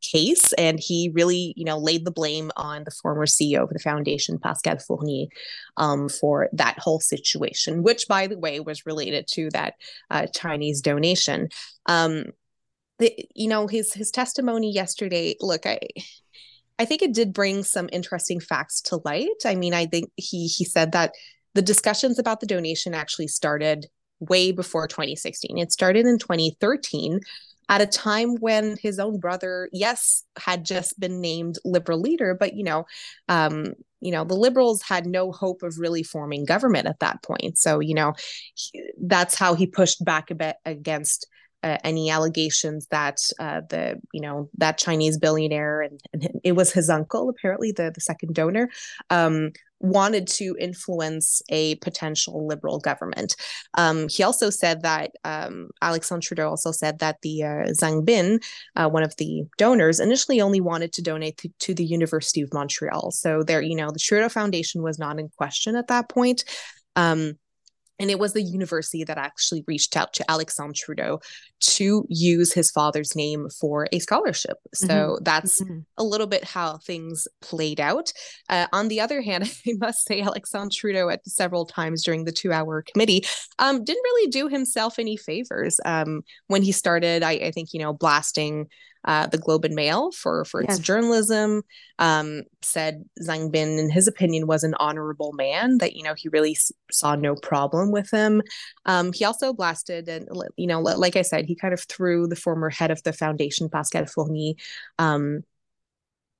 case 0.00 0.52
and 0.54 0.78
he 0.78 1.10
really 1.12 1.52
you 1.56 1.64
know 1.64 1.76
laid 1.76 2.04
the 2.04 2.10
blame 2.10 2.50
on 2.56 2.84
the 2.84 2.90
former 2.90 3.26
ceo 3.26 3.64
of 3.64 3.70
the 3.70 3.78
foundation 3.78 4.38
pascale 4.38 4.78
fournier 4.78 5.26
um, 5.76 6.08
for 6.08 6.48
that 6.52 6.78
whole 6.78 7.00
situation 7.00 7.82
which 7.82 8.06
by 8.06 8.26
the 8.26 8.38
way 8.38 8.60
was 8.60 8.86
related 8.86 9.26
to 9.26 9.50
that 9.50 9.74
uh, 10.10 10.26
chinese 10.34 10.80
donation. 10.80 11.48
Um, 11.86 12.26
the, 12.98 13.12
you 13.34 13.48
know 13.48 13.66
his 13.66 13.92
his 13.92 14.10
testimony 14.10 14.72
yesterday 14.72 15.34
look 15.40 15.66
i 15.66 15.78
i 16.78 16.84
think 16.84 17.02
it 17.02 17.12
did 17.14 17.32
bring 17.32 17.62
some 17.62 17.88
interesting 17.92 18.40
facts 18.40 18.80
to 18.80 19.00
light 19.04 19.28
i 19.44 19.54
mean 19.54 19.74
i 19.74 19.86
think 19.86 20.10
he 20.16 20.46
he 20.46 20.64
said 20.64 20.92
that 20.92 21.12
the 21.54 21.62
discussions 21.62 22.18
about 22.18 22.40
the 22.40 22.46
donation 22.46 22.94
actually 22.94 23.28
started 23.28 23.86
way 24.20 24.52
before 24.52 24.86
2016 24.86 25.58
it 25.58 25.72
started 25.72 26.06
in 26.06 26.18
2013 26.18 27.20
at 27.68 27.80
a 27.80 27.86
time 27.86 28.36
when 28.36 28.76
his 28.80 28.98
own 28.98 29.18
brother, 29.18 29.68
yes, 29.72 30.24
had 30.38 30.64
just 30.64 30.98
been 30.98 31.20
named 31.20 31.58
liberal 31.64 32.00
leader, 32.00 32.34
but 32.34 32.54
you 32.54 32.64
know, 32.64 32.86
um, 33.28 33.74
you 34.00 34.10
know, 34.10 34.24
the 34.24 34.34
liberals 34.34 34.80
had 34.82 35.06
no 35.06 35.32
hope 35.32 35.62
of 35.62 35.78
really 35.78 36.02
forming 36.02 36.44
government 36.44 36.86
at 36.86 37.00
that 37.00 37.22
point. 37.22 37.58
So 37.58 37.80
you 37.80 37.94
know, 37.94 38.14
he, 38.54 38.82
that's 39.00 39.34
how 39.34 39.54
he 39.54 39.66
pushed 39.66 40.04
back 40.04 40.30
a 40.30 40.34
bit 40.34 40.56
against 40.64 41.26
uh, 41.62 41.78
any 41.84 42.10
allegations 42.10 42.86
that 42.90 43.18
uh, 43.40 43.62
the 43.68 44.00
you 44.12 44.20
know 44.20 44.48
that 44.58 44.78
Chinese 44.78 45.18
billionaire 45.18 45.82
and, 45.82 46.00
and, 46.12 46.28
it 46.44 46.52
was 46.52 46.72
his 46.72 46.88
uncle 46.88 47.28
apparently 47.28 47.72
the 47.72 47.90
the 47.94 48.00
second 48.00 48.34
donor 48.34 48.70
um, 49.10 49.50
wanted 49.80 50.26
to 50.26 50.56
influence 50.58 51.42
a 51.50 51.76
potential 51.76 52.46
liberal 52.46 52.78
government. 52.78 53.36
Um, 53.74 54.08
he 54.08 54.22
also 54.22 54.50
said 54.50 54.82
that 54.82 55.12
um, 55.24 55.70
Alexandre 55.82 56.26
Trudeau 56.26 56.50
also 56.50 56.72
said 56.72 56.98
that 56.98 57.18
the 57.22 57.44
uh, 57.44 57.72
Zhang 57.80 58.04
Bin, 58.04 58.40
uh, 58.76 58.88
one 58.88 59.02
of 59.02 59.14
the 59.16 59.44
donors, 59.56 60.00
initially 60.00 60.40
only 60.40 60.60
wanted 60.60 60.92
to 60.94 61.02
donate 61.02 61.36
to, 61.38 61.48
to, 61.60 61.74
the 61.74 61.84
University 61.84 62.40
of 62.40 62.52
Montreal. 62.52 63.12
So 63.12 63.42
there, 63.42 63.62
you 63.62 63.76
know, 63.76 63.90
the 63.90 64.00
Trudeau 64.00 64.28
Foundation 64.28 64.82
was 64.82 64.98
not 64.98 65.18
in 65.20 65.28
question 65.36 65.76
at 65.76 65.88
that 65.88 66.08
point. 66.08 66.44
Um, 66.96 67.38
and 67.98 68.10
it 68.10 68.18
was 68.18 68.32
the 68.32 68.42
university 68.42 69.04
that 69.04 69.18
actually 69.18 69.64
reached 69.66 69.96
out 69.96 70.12
to 70.14 70.30
Alexandre 70.30 70.74
Trudeau 70.74 71.20
to 71.60 72.04
use 72.08 72.52
his 72.52 72.70
father's 72.70 73.16
name 73.16 73.48
for 73.48 73.88
a 73.92 73.98
scholarship. 73.98 74.58
So 74.74 74.86
mm-hmm. 74.86 75.24
that's 75.24 75.60
mm-hmm. 75.60 75.80
a 75.96 76.04
little 76.04 76.26
bit 76.26 76.44
how 76.44 76.78
things 76.78 77.26
played 77.40 77.80
out. 77.80 78.12
Uh, 78.48 78.66
on 78.72 78.88
the 78.88 79.00
other 79.00 79.20
hand, 79.20 79.44
I 79.66 79.72
must 79.78 80.06
say, 80.06 80.20
Alexandre 80.20 80.74
Trudeau, 80.74 81.08
at 81.08 81.26
several 81.26 81.66
times 81.66 82.04
during 82.04 82.24
the 82.24 82.32
two 82.32 82.52
hour 82.52 82.82
committee, 82.82 83.24
um, 83.58 83.84
didn't 83.84 84.04
really 84.04 84.30
do 84.30 84.48
himself 84.48 84.98
any 84.98 85.16
favors. 85.16 85.80
Um, 85.84 86.22
when 86.46 86.62
he 86.62 86.72
started, 86.72 87.22
I, 87.22 87.32
I 87.32 87.50
think, 87.50 87.72
you 87.72 87.80
know, 87.80 87.92
blasting 87.92 88.68
uh, 89.04 89.26
the 89.26 89.38
Globe 89.38 89.64
and 89.64 89.74
Mail 89.74 90.10
for 90.12 90.44
for 90.44 90.62
its 90.62 90.78
journalism. 90.78 91.62
Um, 91.98 92.42
said 92.62 93.04
Zhang 93.22 93.50
Bin, 93.50 93.78
in 93.78 93.90
his 93.90 94.06
opinion, 94.06 94.46
was 94.46 94.64
an 94.64 94.74
honorable 94.78 95.32
man. 95.32 95.78
That 95.78 95.94
you 95.94 96.02
know 96.02 96.14
he 96.14 96.28
really 96.28 96.52
s- 96.52 96.72
saw 96.90 97.14
no 97.14 97.34
problem 97.34 97.90
with 97.90 98.10
him. 98.10 98.42
Um, 98.86 99.12
he 99.12 99.24
also 99.24 99.52
blasted, 99.52 100.08
and 100.08 100.28
you 100.56 100.66
know, 100.66 100.80
like 100.80 101.16
I 101.16 101.22
said, 101.22 101.46
he 101.46 101.54
kind 101.54 101.74
of 101.74 101.80
threw 101.82 102.26
the 102.26 102.36
former 102.36 102.70
head 102.70 102.90
of 102.90 103.02
the 103.02 103.12
foundation, 103.12 103.68
Pascale 103.68 104.06
Fournier. 104.06 104.54
Um, 104.98 105.42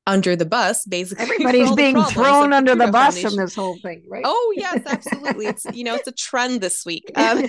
under 0.08 0.34
the 0.34 0.46
bus 0.46 0.84
basically 0.86 1.22
everybody's 1.24 1.72
being 1.72 2.02
thrown 2.04 2.52
under 2.52 2.74
the 2.74 2.88
bus 2.88 3.14
Foundation. 3.14 3.30
from 3.30 3.36
this 3.36 3.54
whole 3.54 3.78
thing 3.78 4.02
right 4.08 4.22
oh 4.24 4.52
yes 4.56 4.80
absolutely 4.86 5.46
it's 5.46 5.66
you 5.72 5.84
know 5.84 5.94
it's 5.94 6.08
a 6.08 6.12
trend 6.12 6.60
this 6.60 6.84
week 6.84 7.10
um, 7.16 7.46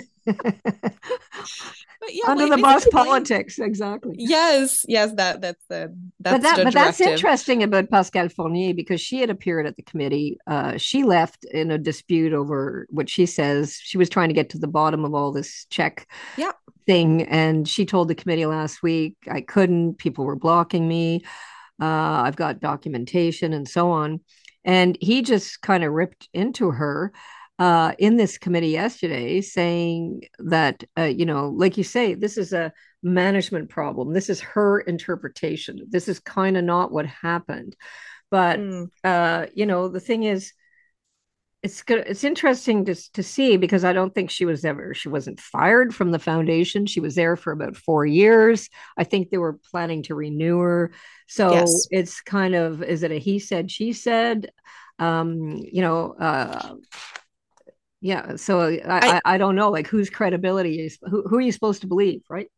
but 2.00 2.14
yeah, 2.14 2.24
under 2.28 2.46
like, 2.46 2.56
the 2.56 2.62
bus 2.62 2.88
politics, 2.88 3.58
exactly. 3.58 4.14
Yes, 4.18 4.84
yes, 4.88 5.12
that 5.14 5.40
that's 5.40 5.64
the 5.68 5.94
that's 6.20 6.36
but 6.36 6.42
that 6.42 6.64
but 6.64 6.74
that's 6.74 7.00
interesting 7.00 7.62
about 7.62 7.90
Pascale 7.90 8.28
Fournier 8.28 8.74
because 8.74 9.00
she 9.00 9.20
had 9.20 9.30
appeared 9.30 9.66
at 9.66 9.76
the 9.76 9.82
committee. 9.82 10.38
Uh, 10.46 10.76
she 10.76 11.04
left 11.04 11.44
in 11.44 11.70
a 11.70 11.78
dispute 11.78 12.32
over 12.32 12.86
what 12.90 13.08
she 13.08 13.26
says 13.26 13.78
she 13.82 13.98
was 13.98 14.08
trying 14.08 14.28
to 14.28 14.34
get 14.34 14.50
to 14.50 14.58
the 14.58 14.68
bottom 14.68 15.04
of 15.04 15.14
all 15.14 15.32
this 15.32 15.66
check 15.70 16.06
yeah. 16.36 16.52
thing, 16.86 17.22
and 17.24 17.68
she 17.68 17.84
told 17.84 18.08
the 18.08 18.14
committee 18.14 18.46
last 18.46 18.82
week 18.82 19.16
I 19.30 19.40
couldn't. 19.40 19.98
People 19.98 20.24
were 20.24 20.36
blocking 20.36 20.88
me. 20.88 21.22
Uh, 21.80 22.22
I've 22.24 22.36
got 22.36 22.60
documentation 22.60 23.52
and 23.52 23.68
so 23.68 23.90
on, 23.90 24.20
and 24.64 24.96
he 25.00 25.22
just 25.22 25.62
kind 25.62 25.84
of 25.84 25.92
ripped 25.92 26.28
into 26.32 26.70
her 26.70 27.12
uh, 27.60 27.92
in 27.98 28.16
this 28.16 28.38
committee 28.38 28.68
yesterday 28.68 29.40
saying 29.42 30.22
that, 30.38 30.82
uh, 30.98 31.02
you 31.02 31.26
know, 31.26 31.50
like 31.50 31.76
you 31.76 31.84
say, 31.84 32.14
this 32.14 32.38
is 32.38 32.54
a 32.54 32.72
management 33.02 33.68
problem. 33.68 34.14
This 34.14 34.30
is 34.30 34.40
her 34.40 34.80
interpretation. 34.80 35.78
This 35.90 36.08
is 36.08 36.20
kind 36.20 36.56
of 36.56 36.64
not 36.64 36.90
what 36.90 37.06
happened. 37.06 37.76
But, 38.30 38.60
mm. 38.60 38.88
uh, 39.04 39.46
you 39.54 39.66
know, 39.66 39.88
the 39.88 40.00
thing 40.00 40.22
is, 40.22 40.52
it's 41.62 41.82
good. 41.82 42.04
It's 42.06 42.24
interesting 42.24 42.84
to, 42.86 42.94
to 43.12 43.22
see 43.22 43.56
because 43.56 43.84
I 43.84 43.92
don't 43.92 44.14
think 44.14 44.30
she 44.30 44.44
was 44.46 44.64
ever, 44.64 44.94
she 44.94 45.08
wasn't 45.08 45.40
fired 45.40 45.94
from 45.94 46.10
the 46.10 46.18
foundation. 46.18 46.86
She 46.86 47.00
was 47.00 47.14
there 47.14 47.36
for 47.36 47.52
about 47.52 47.76
four 47.76 48.06
years. 48.06 48.68
I 48.96 49.04
think 49.04 49.28
they 49.30 49.38
were 49.38 49.58
planning 49.70 50.02
to 50.04 50.14
renew 50.14 50.58
her. 50.60 50.92
So 51.28 51.52
yes. 51.52 51.86
it's 51.90 52.20
kind 52.22 52.54
of, 52.54 52.82
is 52.82 53.02
it 53.02 53.12
a 53.12 53.18
he 53.18 53.38
said, 53.38 53.70
she 53.70 53.92
said? 53.92 54.50
Um, 54.98 55.56
you 55.56 55.82
know, 55.82 56.14
uh, 56.18 56.76
yeah 58.00 58.36
so 58.36 58.60
I, 58.60 58.80
I, 58.86 59.20
I 59.34 59.38
don't 59.38 59.56
know 59.56 59.70
like 59.70 59.86
whose 59.86 60.08
credibility 60.08 60.80
is 60.80 60.98
who, 61.02 61.22
who 61.28 61.36
are 61.36 61.42
you 61.42 61.52
supposed 61.52 61.82
to 61.82 61.86
believe 61.86 62.22
right 62.30 62.48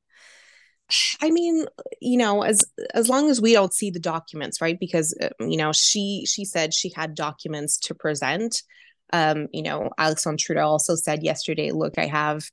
I 1.23 1.31
mean, 1.31 1.65
you 2.01 2.19
know, 2.19 2.43
as 2.43 2.65
as 2.93 3.09
long 3.09 3.31
as 3.31 3.41
we 3.41 3.53
don't 3.53 3.73
see 3.73 3.91
the 3.91 4.01
documents, 4.01 4.61
right? 4.61 4.79
Because 4.79 5.17
uh, 5.23 5.31
you 5.41 5.57
know, 5.57 5.73
she 5.73 6.27
she 6.27 6.45
said 6.45 6.75
she 6.75 6.93
had 6.95 7.15
documents 7.15 7.79
to 7.79 7.95
present. 7.95 8.63
Um, 9.13 9.49
you 9.53 9.63
know, 9.63 9.91
Alexandre 9.99 10.39
Trudeau 10.41 10.67
also 10.67 10.95
said 10.95 11.23
yesterday, 11.23 11.71
"Look, 11.71 11.99
I 11.99 12.07
have, 12.07 12.45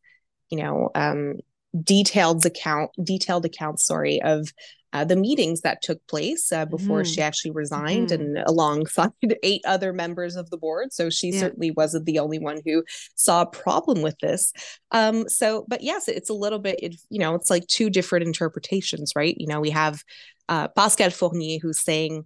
you 0.49 0.57
know, 0.61 0.89
um, 0.95 1.35
detailed 1.83 2.45
account 2.45 2.91
detailed 3.03 3.45
accounts, 3.45 3.85
sorry, 3.85 4.21
of 4.21 4.51
uh, 4.91 5.05
the 5.05 5.15
meetings 5.15 5.61
that 5.61 5.81
took 5.81 6.05
place 6.07 6.51
uh, 6.51 6.65
before 6.65 7.01
mm. 7.01 7.13
she 7.13 7.21
actually 7.21 7.51
resigned 7.51 8.09
mm. 8.09 8.15
and 8.15 8.37
alongside 8.39 9.11
eight 9.43 9.61
other 9.65 9.93
members 9.93 10.35
of 10.35 10.49
the 10.49 10.57
board. 10.57 10.91
So 10.91 11.09
she 11.09 11.29
yeah. 11.29 11.39
certainly 11.39 11.71
wasn't 11.71 12.05
the 12.05 12.19
only 12.19 12.39
one 12.39 12.61
who 12.65 12.83
saw 13.15 13.41
a 13.41 13.45
problem 13.45 14.01
with 14.01 14.17
this. 14.19 14.51
Um, 14.91 15.29
so, 15.29 15.65
but 15.67 15.83
yes, 15.83 16.07
it's 16.07 16.29
a 16.29 16.33
little 16.33 16.59
bit, 16.59 16.79
it, 16.81 16.95
you 17.09 17.19
know, 17.19 17.35
it's 17.35 17.51
like 17.51 17.67
two 17.67 17.89
different 17.89 18.25
interpretations, 18.25 19.13
right? 19.15 19.35
You 19.37 19.47
know, 19.47 19.59
we 19.59 19.69
have 19.69 20.03
uh, 20.47 20.69
Pascale 20.69 21.11
Fournier 21.11 21.59
who's 21.61 21.79
saying, 21.79 22.25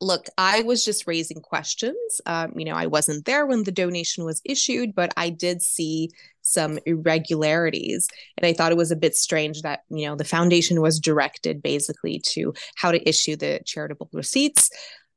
look, 0.00 0.26
I 0.36 0.62
was 0.62 0.84
just 0.84 1.06
raising 1.06 1.40
questions. 1.40 2.20
Um, 2.26 2.52
you 2.56 2.64
know, 2.64 2.74
I 2.74 2.86
wasn't 2.86 3.24
there 3.24 3.46
when 3.46 3.64
the 3.64 3.72
donation 3.72 4.24
was 4.24 4.40
issued, 4.44 4.94
but 4.94 5.12
I 5.16 5.30
did 5.30 5.60
see 5.60 6.10
some 6.42 6.78
irregularities. 6.86 8.08
And 8.36 8.46
I 8.46 8.52
thought 8.52 8.72
it 8.72 8.78
was 8.78 8.92
a 8.92 8.96
bit 8.96 9.16
strange 9.16 9.62
that, 9.62 9.80
you 9.90 10.06
know, 10.06 10.14
the 10.14 10.24
foundation 10.24 10.80
was 10.80 11.00
directed 11.00 11.62
basically 11.62 12.22
to 12.26 12.54
how 12.76 12.92
to 12.92 13.08
issue 13.08 13.36
the 13.36 13.60
charitable 13.64 14.08
receipts. 14.12 14.70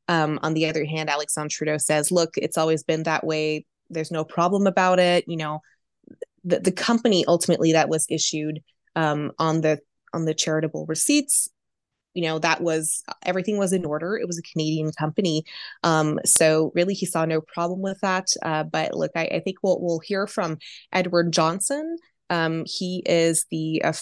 Um, 0.07 0.39
on 0.41 0.55
the 0.55 0.67
other 0.67 0.83
hand, 0.83 1.09
Alexandre 1.09 1.49
Trudeau 1.49 1.77
says, 1.77 2.11
look, 2.11 2.37
it's 2.37 2.57
always 2.57 2.83
been 2.83 3.03
that 3.03 3.25
way. 3.25 3.65
There's 3.89 4.11
no 4.11 4.25
problem 4.25 4.65
about 4.65 4.99
it. 4.99 5.25
You 5.27 5.37
know, 5.37 5.61
the, 6.43 6.59
the 6.59 6.71
company 6.71 7.23
ultimately 7.27 7.73
that 7.73 7.87
was 7.87 8.07
issued 8.09 8.61
um, 8.95 9.31
on 9.37 9.61
the 9.61 9.79
on 10.13 10.25
the 10.25 10.33
charitable 10.33 10.85
receipts 10.87 11.47
you 12.13 12.23
know 12.23 12.39
that 12.39 12.61
was 12.61 13.03
everything 13.23 13.57
was 13.57 13.73
in 13.73 13.85
order. 13.85 14.17
It 14.17 14.27
was 14.27 14.37
a 14.37 14.51
canadian 14.51 14.91
company. 14.97 15.43
Um, 15.83 16.19
so 16.25 16.71
really 16.75 16.93
he 16.93 17.05
saw 17.05 17.25
no 17.25 17.41
problem 17.41 17.81
with 17.81 17.99
that. 18.01 18.27
Uh, 18.41 18.63
but 18.63 18.93
look 18.93 19.11
I, 19.15 19.25
I, 19.25 19.39
think 19.39 19.57
we'll, 19.63 19.79
we'll 19.81 19.99
hear 19.99 20.27
from 20.27 20.57
edward 20.91 21.31
johnston 21.31 21.97
um, 22.29 22.63
he 22.65 23.03
is 23.05 23.45
the 23.51 23.81
uh, 23.83 23.93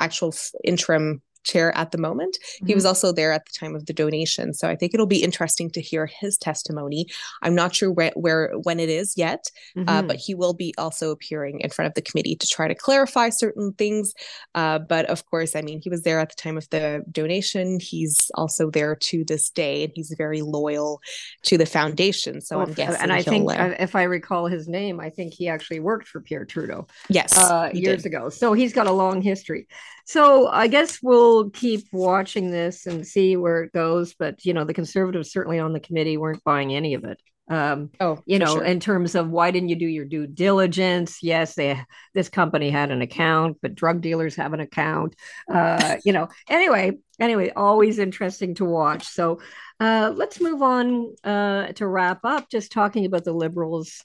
actual 0.00 0.34
interim 0.64 1.22
chair 1.48 1.76
at 1.76 1.90
the 1.90 1.98
moment. 1.98 2.36
Mm-hmm. 2.36 2.66
He 2.66 2.74
was 2.74 2.84
mm-hmm. 2.84 2.88
also 2.88 3.12
there 3.12 3.32
at 3.32 3.44
the 3.46 3.52
time 3.58 3.74
of 3.74 3.86
the 3.86 3.92
donation. 3.92 4.54
So 4.54 4.68
I 4.68 4.76
think 4.76 4.94
it'll 4.94 5.06
be 5.06 5.22
interesting 5.22 5.70
to 5.70 5.80
hear 5.80 6.06
his 6.06 6.36
testimony. 6.38 7.06
I'm 7.42 7.54
not 7.54 7.74
sure 7.74 7.90
where, 7.90 8.12
where 8.14 8.52
when 8.62 8.78
it 8.78 8.88
is 8.88 9.14
yet, 9.16 9.50
uh, 9.76 9.80
mm-hmm. 9.80 9.88
uh, 9.88 10.02
but 10.02 10.16
he 10.16 10.34
will 10.34 10.54
be 10.54 10.74
also 10.78 11.10
appearing 11.10 11.60
in 11.60 11.70
front 11.70 11.88
of 11.88 11.94
the 11.94 12.02
committee 12.02 12.36
to 12.36 12.46
try 12.46 12.68
to 12.68 12.74
clarify 12.74 13.30
certain 13.30 13.72
things. 13.72 14.14
Uh, 14.54 14.78
but 14.78 15.06
of 15.06 15.24
course, 15.26 15.56
I 15.56 15.62
mean, 15.62 15.80
he 15.82 15.90
was 15.90 16.02
there 16.02 16.20
at 16.20 16.28
the 16.28 16.36
time 16.36 16.56
of 16.56 16.68
the 16.70 17.02
donation. 17.10 17.80
He's 17.80 18.30
also 18.34 18.70
there 18.70 18.94
to 18.94 19.24
this 19.24 19.50
day, 19.50 19.84
and 19.84 19.92
he's 19.94 20.14
very 20.16 20.42
loyal 20.42 21.00
to 21.44 21.58
the 21.58 21.66
foundation. 21.66 22.40
So 22.40 22.60
I'm 22.60 22.72
guessing. 22.72 23.00
And 23.00 23.12
I 23.12 23.22
think, 23.22 23.50
uh, 23.50 23.74
if 23.78 23.96
I 23.96 24.04
recall 24.04 24.46
his 24.46 24.68
name, 24.68 25.00
I 25.00 25.10
think 25.10 25.34
he 25.34 25.48
actually 25.48 25.80
worked 25.80 26.08
for 26.08 26.20
Pierre 26.20 26.44
Trudeau. 26.44 26.86
Yes, 27.08 27.36
uh, 27.38 27.70
years 27.72 28.02
did. 28.02 28.12
ago. 28.12 28.28
So 28.28 28.52
he's 28.52 28.72
got 28.72 28.86
a 28.86 28.92
long 28.92 29.22
history. 29.22 29.66
So 30.04 30.48
I 30.48 30.68
guess 30.68 31.00
we'll 31.02 31.37
keep 31.44 31.86
watching 31.92 32.50
this 32.50 32.86
and 32.86 33.06
see 33.06 33.36
where 33.36 33.62
it 33.62 33.72
goes. 33.72 34.14
But 34.14 34.44
you 34.44 34.54
know, 34.54 34.64
the 34.64 34.74
conservatives 34.74 35.32
certainly 35.32 35.58
on 35.58 35.72
the 35.72 35.80
committee 35.80 36.16
weren't 36.16 36.44
buying 36.44 36.74
any 36.74 36.94
of 36.94 37.04
it. 37.04 37.20
Um, 37.50 37.90
oh, 37.98 38.20
you 38.26 38.38
know, 38.38 38.56
sure. 38.56 38.64
in 38.64 38.78
terms 38.78 39.14
of 39.14 39.30
why 39.30 39.50
didn't 39.50 39.70
you 39.70 39.76
do 39.76 39.86
your 39.86 40.04
due 40.04 40.26
diligence? 40.26 41.22
Yes, 41.22 41.54
they 41.54 41.80
this 42.14 42.28
company 42.28 42.70
had 42.70 42.90
an 42.90 43.00
account, 43.00 43.58
but 43.62 43.74
drug 43.74 44.02
dealers 44.02 44.36
have 44.36 44.52
an 44.52 44.60
account. 44.60 45.16
Uh, 45.50 45.96
you 46.04 46.12
know, 46.12 46.28
anyway, 46.48 46.92
anyway, 47.18 47.50
always 47.56 47.98
interesting 47.98 48.54
to 48.56 48.64
watch. 48.66 49.06
So 49.08 49.40
uh, 49.80 50.12
let's 50.14 50.40
move 50.40 50.62
on 50.62 51.14
uh, 51.24 51.68
to 51.72 51.86
wrap 51.86 52.20
up. 52.24 52.50
Just 52.50 52.72
talking 52.72 53.06
about 53.06 53.24
the 53.24 53.32
Liberals 53.32 54.04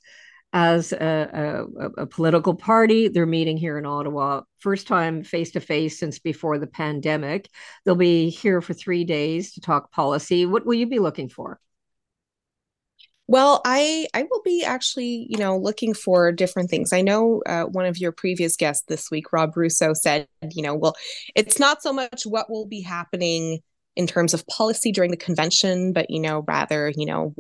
as 0.53 0.93
a, 0.93 1.67
a, 1.79 2.03
a, 2.03 2.05
political 2.05 2.53
party. 2.53 3.07
They're 3.07 3.25
meeting 3.25 3.57
here 3.57 3.77
in 3.79 3.85
Ottawa, 3.87 4.41
first 4.59 4.87
time 4.87 5.23
face 5.23 5.51
to 5.51 5.59
face 5.59 5.97
since 5.97 6.19
before 6.19 6.59
the 6.59 6.67
pandemic. 6.67 7.49
They'll 7.83 7.95
be 7.95 8.29
here 8.29 8.61
for 8.61 8.73
three 8.73 9.03
days 9.03 9.53
to 9.53 9.61
talk 9.61 9.91
policy. 9.91 10.45
What 10.45 10.65
will 10.65 10.75
you 10.75 10.85
be 10.85 10.99
looking 10.99 11.27
for? 11.27 11.59
Well, 13.25 13.61
I 13.65 14.05
I 14.13 14.23
will 14.29 14.41
be 14.43 14.63
actually, 14.63 15.27
you 15.29 15.37
know, 15.37 15.57
looking 15.57 15.93
for 15.93 16.31
different 16.31 16.69
things. 16.69 16.93
I 16.93 17.01
know 17.01 17.41
uh, 17.45 17.63
one 17.63 17.85
of 17.85 17.97
your 17.97 18.11
previous 18.11 18.55
guests 18.55 18.85
this 18.87 19.09
week, 19.09 19.31
Rob 19.33 19.55
Russo, 19.55 19.93
said, 19.93 20.27
you 20.51 20.61
know, 20.61 20.75
well, 20.75 20.93
it's 21.33 21.57
not 21.57 21.81
so 21.81 21.93
much 21.93 22.25
what 22.25 22.51
will 22.51 22.67
be 22.67 22.81
happening 22.81 23.61
in 23.95 24.07
terms 24.07 24.33
of 24.33 24.45
policy 24.47 24.91
during 24.91 25.11
the 25.11 25.17
convention, 25.17 25.93
but 25.93 26.09
you 26.09 26.19
know, 26.19 26.43
rather, 26.47 26.91
you 26.95 27.05
know, 27.05 27.33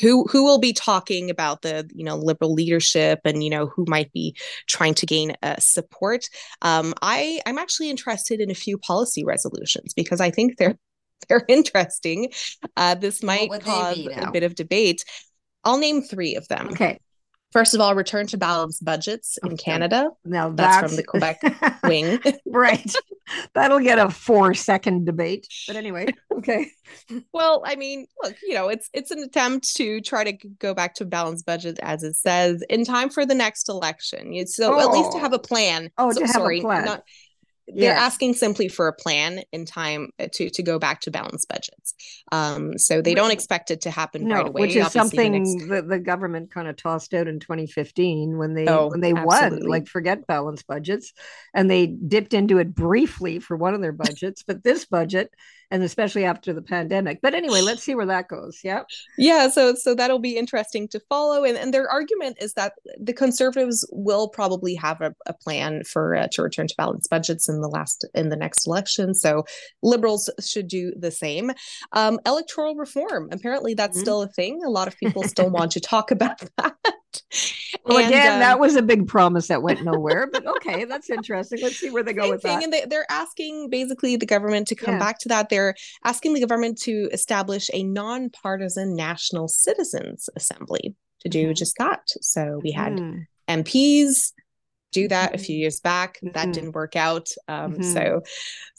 who 0.00 0.24
who 0.30 0.44
will 0.44 0.58
be 0.58 0.72
talking 0.72 1.30
about 1.30 1.62
the 1.62 1.88
you 1.94 2.04
know 2.04 2.16
liberal 2.16 2.52
leadership 2.52 3.20
and 3.24 3.42
you 3.42 3.50
know 3.50 3.66
who 3.66 3.84
might 3.88 4.12
be 4.12 4.36
trying 4.66 4.94
to 4.94 5.06
gain 5.06 5.34
uh, 5.42 5.56
support. 5.58 6.24
Um, 6.62 6.94
I 7.02 7.40
I'm 7.46 7.58
actually 7.58 7.90
interested 7.90 8.40
in 8.40 8.50
a 8.50 8.54
few 8.54 8.78
policy 8.78 9.24
resolutions 9.24 9.94
because 9.94 10.20
I 10.20 10.30
think 10.30 10.56
they're 10.58 10.78
they're 11.28 11.44
interesting. 11.48 12.30
Uh, 12.76 12.94
this 12.94 13.22
might 13.22 13.50
cause 13.60 13.98
a 14.16 14.30
bit 14.30 14.42
of 14.42 14.54
debate. 14.54 15.04
I'll 15.64 15.78
name 15.78 16.02
three 16.02 16.36
of 16.36 16.46
them. 16.48 16.68
Okay. 16.68 16.98
First 17.52 17.74
of 17.74 17.80
all, 17.80 17.94
return 17.94 18.26
to 18.28 18.36
balanced 18.36 18.84
budgets 18.84 19.38
in 19.44 19.56
Canada. 19.56 20.10
Now 20.24 20.50
that's, 20.50 20.76
that's 20.76 20.88
from 20.88 20.96
the 20.96 21.04
Quebec 21.04 21.40
wing. 21.84 22.20
right. 22.46 22.94
That'll 23.54 23.80
get 23.80 23.98
a 23.98 24.10
four 24.10 24.52
second 24.54 25.06
debate. 25.06 25.46
But 25.66 25.76
anyway, 25.76 26.08
okay. 26.38 26.70
Well, 27.32 27.62
I 27.66 27.74
mean, 27.76 28.06
look, 28.22 28.36
you 28.42 28.54
know, 28.54 28.68
it's 28.68 28.88
it's 28.92 29.10
an 29.10 29.18
attempt 29.18 29.74
to 29.76 30.00
try 30.00 30.22
to 30.22 30.32
go 30.32 30.72
back 30.72 30.94
to 30.94 31.04
a 31.04 31.06
balanced 31.06 31.44
budget 31.44 31.78
as 31.82 32.02
it 32.02 32.14
says 32.14 32.62
in 32.70 32.84
time 32.84 33.10
for 33.10 33.26
the 33.26 33.34
next 33.34 33.68
election. 33.68 34.46
So 34.46 34.74
oh. 34.74 34.80
at 34.80 34.92
least 34.92 35.12
to 35.12 35.18
oh. 35.18 35.20
have 35.20 35.32
a 35.32 35.38
plan. 35.38 35.90
Oh, 35.98 36.12
so, 36.12 36.20
to 36.20 36.26
have 36.26 36.34
sorry, 36.34 36.60
a 36.60 36.62
plan. 36.62 36.84
Not, 36.84 37.02
they're 37.68 37.94
asking 37.94 38.34
simply 38.34 38.68
for 38.68 38.86
a 38.88 38.92
plan 38.92 39.42
in 39.52 39.64
time 39.64 40.10
uh, 40.20 40.28
to 40.34 40.50
to 40.50 40.62
go 40.62 40.78
back 40.78 41.00
to 41.02 41.10
balanced 41.10 41.48
budgets. 41.48 41.94
Um, 42.30 42.78
so 42.78 43.02
they 43.02 43.14
don't 43.14 43.32
expect 43.32 43.70
it 43.70 43.82
to 43.82 43.90
happen 43.90 44.28
no, 44.28 44.34
right 44.34 44.46
away. 44.46 44.60
Which 44.60 44.76
is 44.76 44.86
Obviously, 44.86 44.98
something 44.98 45.32
the, 45.32 45.38
next... 45.38 45.68
the, 45.68 45.82
the, 45.82 45.98
government 45.98 46.52
kind 46.52 46.68
of 46.68 46.76
tossed 46.76 47.12
out 47.14 47.26
in 47.26 47.40
2015 47.40 48.38
when 48.38 48.54
they 48.54 48.66
oh, 48.68 48.88
when 48.88 49.00
they 49.00 49.12
absolutely. 49.12 49.58
won. 49.62 49.68
Like 49.68 49.88
forget 49.88 50.26
balanced 50.26 50.66
budgets, 50.66 51.12
and 51.54 51.70
they 51.70 51.86
dipped 51.86 52.34
into 52.34 52.58
it 52.58 52.74
briefly 52.74 53.40
for 53.40 53.56
one 53.56 53.74
of 53.74 53.80
their 53.80 53.92
budgets, 53.92 54.44
but 54.46 54.62
this 54.62 54.84
budget 54.84 55.32
and 55.70 55.82
especially 55.82 56.24
after 56.24 56.52
the 56.52 56.62
pandemic. 56.62 57.20
But 57.22 57.34
anyway, 57.34 57.60
let's 57.60 57.82
see 57.82 57.94
where 57.94 58.06
that 58.06 58.28
goes. 58.28 58.60
Yeah. 58.62 58.82
Yeah. 59.18 59.48
So 59.48 59.74
so 59.74 59.94
that'll 59.94 60.18
be 60.18 60.36
interesting 60.36 60.88
to 60.88 61.00
follow. 61.08 61.44
And, 61.44 61.56
and 61.56 61.72
their 61.72 61.88
argument 61.88 62.38
is 62.40 62.54
that 62.54 62.74
the 63.00 63.12
conservatives 63.12 63.86
will 63.90 64.28
probably 64.28 64.74
have 64.74 65.00
a, 65.00 65.14
a 65.26 65.32
plan 65.32 65.84
for 65.84 66.14
uh, 66.16 66.28
to 66.32 66.42
return 66.42 66.68
to 66.68 66.74
balanced 66.76 67.10
budgets 67.10 67.48
in 67.48 67.60
the 67.60 67.68
last 67.68 68.04
in 68.14 68.28
the 68.28 68.36
next 68.36 68.66
election. 68.66 69.14
So 69.14 69.44
liberals 69.82 70.30
should 70.40 70.68
do 70.68 70.92
the 70.96 71.10
same. 71.10 71.52
Um, 71.92 72.18
electoral 72.26 72.74
reform. 72.74 73.28
Apparently, 73.32 73.74
that's 73.74 73.96
mm-hmm. 73.96 74.04
still 74.04 74.22
a 74.22 74.28
thing. 74.28 74.62
A 74.64 74.70
lot 74.70 74.88
of 74.88 74.96
people 74.98 75.22
still 75.24 75.50
want 75.50 75.72
to 75.72 75.80
talk 75.80 76.10
about 76.10 76.42
that. 76.56 76.76
Well, 77.84 77.98
and, 77.98 78.08
again, 78.08 78.32
um, 78.34 78.40
that 78.40 78.58
was 78.58 78.74
a 78.74 78.82
big 78.82 79.06
promise 79.06 79.46
that 79.46 79.62
went 79.62 79.84
nowhere, 79.84 80.28
but 80.32 80.44
okay, 80.44 80.84
that's 80.86 81.08
interesting. 81.08 81.60
Let's 81.62 81.76
see 81.76 81.90
where 81.90 82.02
they 82.02 82.12
go 82.12 82.30
with 82.30 82.42
thing. 82.42 82.58
that. 82.58 82.64
And 82.64 82.90
they, 82.90 82.96
are 82.96 83.06
asking 83.08 83.70
basically 83.70 84.16
the 84.16 84.26
government 84.26 84.66
to 84.68 84.74
come 84.74 84.94
yeah. 84.94 84.98
back 84.98 85.18
to 85.20 85.28
that. 85.28 85.48
They're 85.56 85.74
asking 86.04 86.34
the 86.34 86.40
government 86.40 86.78
to 86.82 87.08
establish 87.12 87.70
a 87.72 87.82
nonpartisan 87.82 88.94
national 88.94 89.48
citizens 89.48 90.28
assembly 90.36 90.94
to 91.20 91.30
do 91.30 91.44
mm-hmm. 91.44 91.54
just 91.54 91.78
that. 91.78 92.00
So 92.20 92.60
we 92.62 92.72
had 92.72 92.92
mm. 92.92 93.24
MPs 93.48 94.32
do 94.92 95.08
that 95.08 95.34
a 95.34 95.38
few 95.38 95.54
mm-hmm. 95.54 95.60
years 95.62 95.80
back. 95.80 96.18
That 96.22 96.34
mm-hmm. 96.34 96.50
didn't 96.52 96.72
work 96.72 96.94
out. 96.94 97.30
Um, 97.48 97.72
mm-hmm. 97.72 97.82
So 97.82 98.22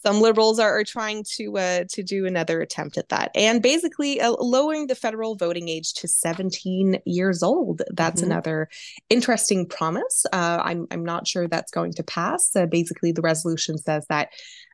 some 0.05 0.21
liberals 0.21 0.59
are, 0.59 0.77
are 0.77 0.83
trying 0.83 1.25
to 1.37 1.57
uh, 1.57 1.83
to 1.89 2.03
do 2.03 2.27
another 2.27 2.61
attempt 2.61 2.97
at 2.99 3.09
that, 3.09 3.31
and 3.33 3.59
basically 3.59 4.21
uh, 4.21 4.35
lowering 4.39 4.85
the 4.85 4.95
federal 4.95 5.35
voting 5.35 5.67
age 5.67 5.93
to 5.95 6.07
17 6.07 6.99
years 7.05 7.41
old. 7.41 7.81
That's 7.91 8.21
mm-hmm. 8.21 8.31
another 8.31 8.69
interesting 9.09 9.65
promise. 9.65 10.27
Uh, 10.31 10.61
I'm 10.63 10.85
I'm 10.91 11.03
not 11.03 11.27
sure 11.27 11.47
that's 11.47 11.71
going 11.71 11.93
to 11.93 12.03
pass. 12.03 12.55
Uh, 12.55 12.67
basically, 12.67 13.11
the 13.11 13.21
resolution 13.23 13.79
says 13.79 14.05
that 14.09 14.29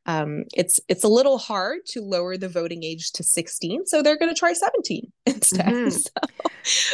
um, 0.05 0.43
it's 0.53 0.79
it's 0.87 1.03
a 1.03 1.07
little 1.07 1.37
hard 1.37 1.79
to 1.87 2.01
lower 2.01 2.37
the 2.37 2.49
voting 2.49 2.83
age 2.83 3.11
to 3.13 3.23
16 3.23 3.85
so 3.85 4.01
they're 4.01 4.17
going 4.17 4.33
to 4.33 4.37
try 4.37 4.53
17 4.53 5.11
instead 5.25 5.65
mm-hmm. 5.65 5.89
so 5.89 6.09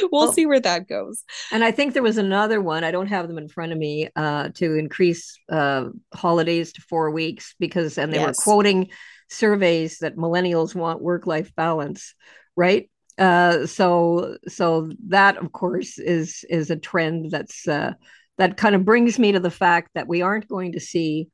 we'll, 0.11 0.25
well, 0.25 0.33
see 0.33 0.45
where 0.45 0.59
that 0.59 0.87
goes 0.87 1.23
and 1.51 1.63
i 1.63 1.71
think 1.71 1.93
there 1.93 2.03
was 2.03 2.17
another 2.17 2.61
one 2.61 2.83
i 2.83 2.91
don't 2.91 3.07
have 3.07 3.27
them 3.27 3.37
in 3.37 3.47
front 3.47 3.71
of 3.71 3.77
me 3.77 4.09
uh, 4.15 4.49
to 4.55 4.75
increase 4.75 5.37
uh, 5.49 5.85
holidays 6.13 6.73
to 6.73 6.81
four 6.81 7.11
weeks 7.11 7.55
because 7.59 7.97
and 7.97 8.13
they 8.13 8.17
yes. 8.17 8.37
were 8.37 8.43
quoting 8.43 8.89
surveys 9.29 9.99
that 9.99 10.17
millennials 10.17 10.75
want 10.75 11.01
work-life 11.01 11.53
balance 11.55 12.13
right 12.55 12.89
uh, 13.17 13.65
so 13.65 14.37
so 14.47 14.89
that 15.07 15.37
of 15.37 15.51
course 15.51 15.97
is 15.97 16.45
is 16.49 16.69
a 16.69 16.77
trend 16.77 17.29
that's 17.31 17.67
uh, 17.67 17.93
that 18.37 18.55
kind 18.55 18.75
of 18.75 18.85
brings 18.85 19.19
me 19.19 19.33
to 19.33 19.39
the 19.39 19.51
fact 19.51 19.89
that 19.93 20.07
we 20.07 20.21
aren't 20.21 20.47
going 20.47 20.71
to 20.71 20.79
see 20.79 21.27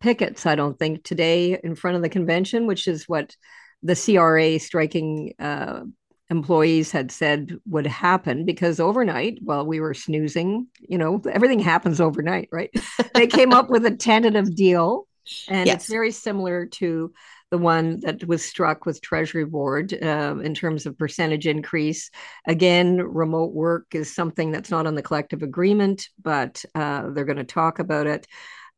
pickets, 0.00 0.46
I 0.46 0.54
don't 0.54 0.78
think, 0.78 1.04
today 1.04 1.58
in 1.62 1.74
front 1.74 1.96
of 1.96 2.02
the 2.02 2.08
convention, 2.08 2.66
which 2.66 2.88
is 2.88 3.08
what 3.08 3.36
the 3.82 3.96
CRA 3.96 4.58
striking 4.58 5.34
uh, 5.38 5.80
employees 6.30 6.92
had 6.92 7.10
said 7.10 7.56
would 7.66 7.86
happen 7.86 8.44
because 8.44 8.80
overnight, 8.80 9.38
while 9.42 9.66
we 9.66 9.80
were 9.80 9.94
snoozing, 9.94 10.68
you 10.80 10.96
know, 10.96 11.20
everything 11.30 11.58
happens 11.58 12.00
overnight, 12.00 12.48
right? 12.52 12.70
they 13.14 13.26
came 13.26 13.52
up 13.52 13.68
with 13.68 13.84
a 13.84 13.96
tentative 13.96 14.54
deal, 14.54 15.06
and 15.48 15.66
yes. 15.66 15.76
it's 15.76 15.90
very 15.90 16.12
similar 16.12 16.66
to 16.66 17.12
the 17.50 17.58
one 17.58 17.98
that 18.00 18.24
was 18.26 18.44
struck 18.44 18.86
with 18.86 19.02
Treasury 19.02 19.44
Board 19.44 19.92
uh, 19.92 20.36
in 20.42 20.54
terms 20.54 20.86
of 20.86 20.96
percentage 20.96 21.48
increase. 21.48 22.10
Again, 22.46 22.98
remote 22.98 23.52
work 23.52 23.86
is 23.92 24.14
something 24.14 24.52
that's 24.52 24.70
not 24.70 24.86
on 24.86 24.94
the 24.94 25.02
collective 25.02 25.42
agreement, 25.42 26.08
but 26.22 26.64
uh, 26.76 27.10
they're 27.10 27.24
going 27.24 27.38
to 27.38 27.44
talk 27.44 27.80
about 27.80 28.06
it. 28.06 28.26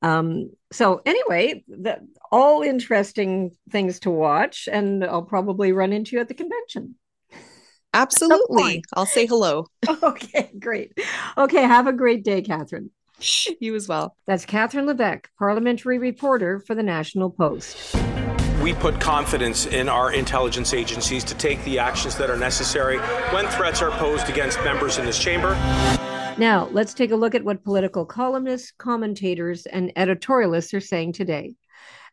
Um, 0.03 0.51
so 0.73 1.01
anyway, 1.07 1.65
the, 1.69 2.01
all 2.31 2.63
interesting 2.63 3.53
things 3.71 4.01
to 4.01 4.11
watch, 4.11 4.69
and 4.71 5.05
I'll 5.05 5.23
probably 5.23 5.73
run 5.73 5.93
into 5.93 6.17
you 6.17 6.21
at 6.21 6.29
the 6.29 6.35
convention. 6.35 6.97
Absolutely. 7.95 8.83
I'll 8.95 9.07
say 9.07 9.27
hello. 9.27 9.67
Okay, 10.03 10.51
great. 10.59 10.99
Okay, 11.37 11.63
have 11.63 11.87
a 11.87 11.93
great 11.93 12.25
day, 12.25 12.43
Catherine. 12.43 12.91
You 13.61 13.77
as 13.77 13.87
well. 13.87 14.17
That's 14.27 14.45
Catherine 14.45 14.87
Levesque, 14.87 15.29
parliamentary 15.39 15.99
reporter 15.99 16.59
for 16.59 16.75
the 16.75 16.83
National 16.83 17.31
Post. 17.31 17.95
We 18.61 18.75
put 18.75 19.01
confidence 19.01 19.67
in 19.67 19.89
our 19.89 20.13
intelligence 20.13 20.75
agencies 20.75 21.23
to 21.25 21.35
take 21.35 21.63
the 21.65 21.79
actions 21.79 22.17
that 22.17 22.31
are 22.31 22.37
necessary 22.37 22.99
when 23.33 23.47
threats 23.49 23.81
are 23.83 23.91
posed 23.93 24.29
against 24.29 24.59
members 24.65 24.99
in 24.99 25.05
this 25.05 25.19
chamber. 25.19 25.55
Now, 26.39 26.69
let's 26.73 26.95
take 26.95 27.11
a 27.11 27.17
look 27.17 27.35
at 27.35 27.45
what 27.45 27.63
political 27.63 28.07
columnists, 28.07 28.73
commentators, 28.79 29.67
and 29.67 29.93
editorialists 29.97 30.73
are 30.73 30.81
saying 30.81 31.13
today. 31.13 31.57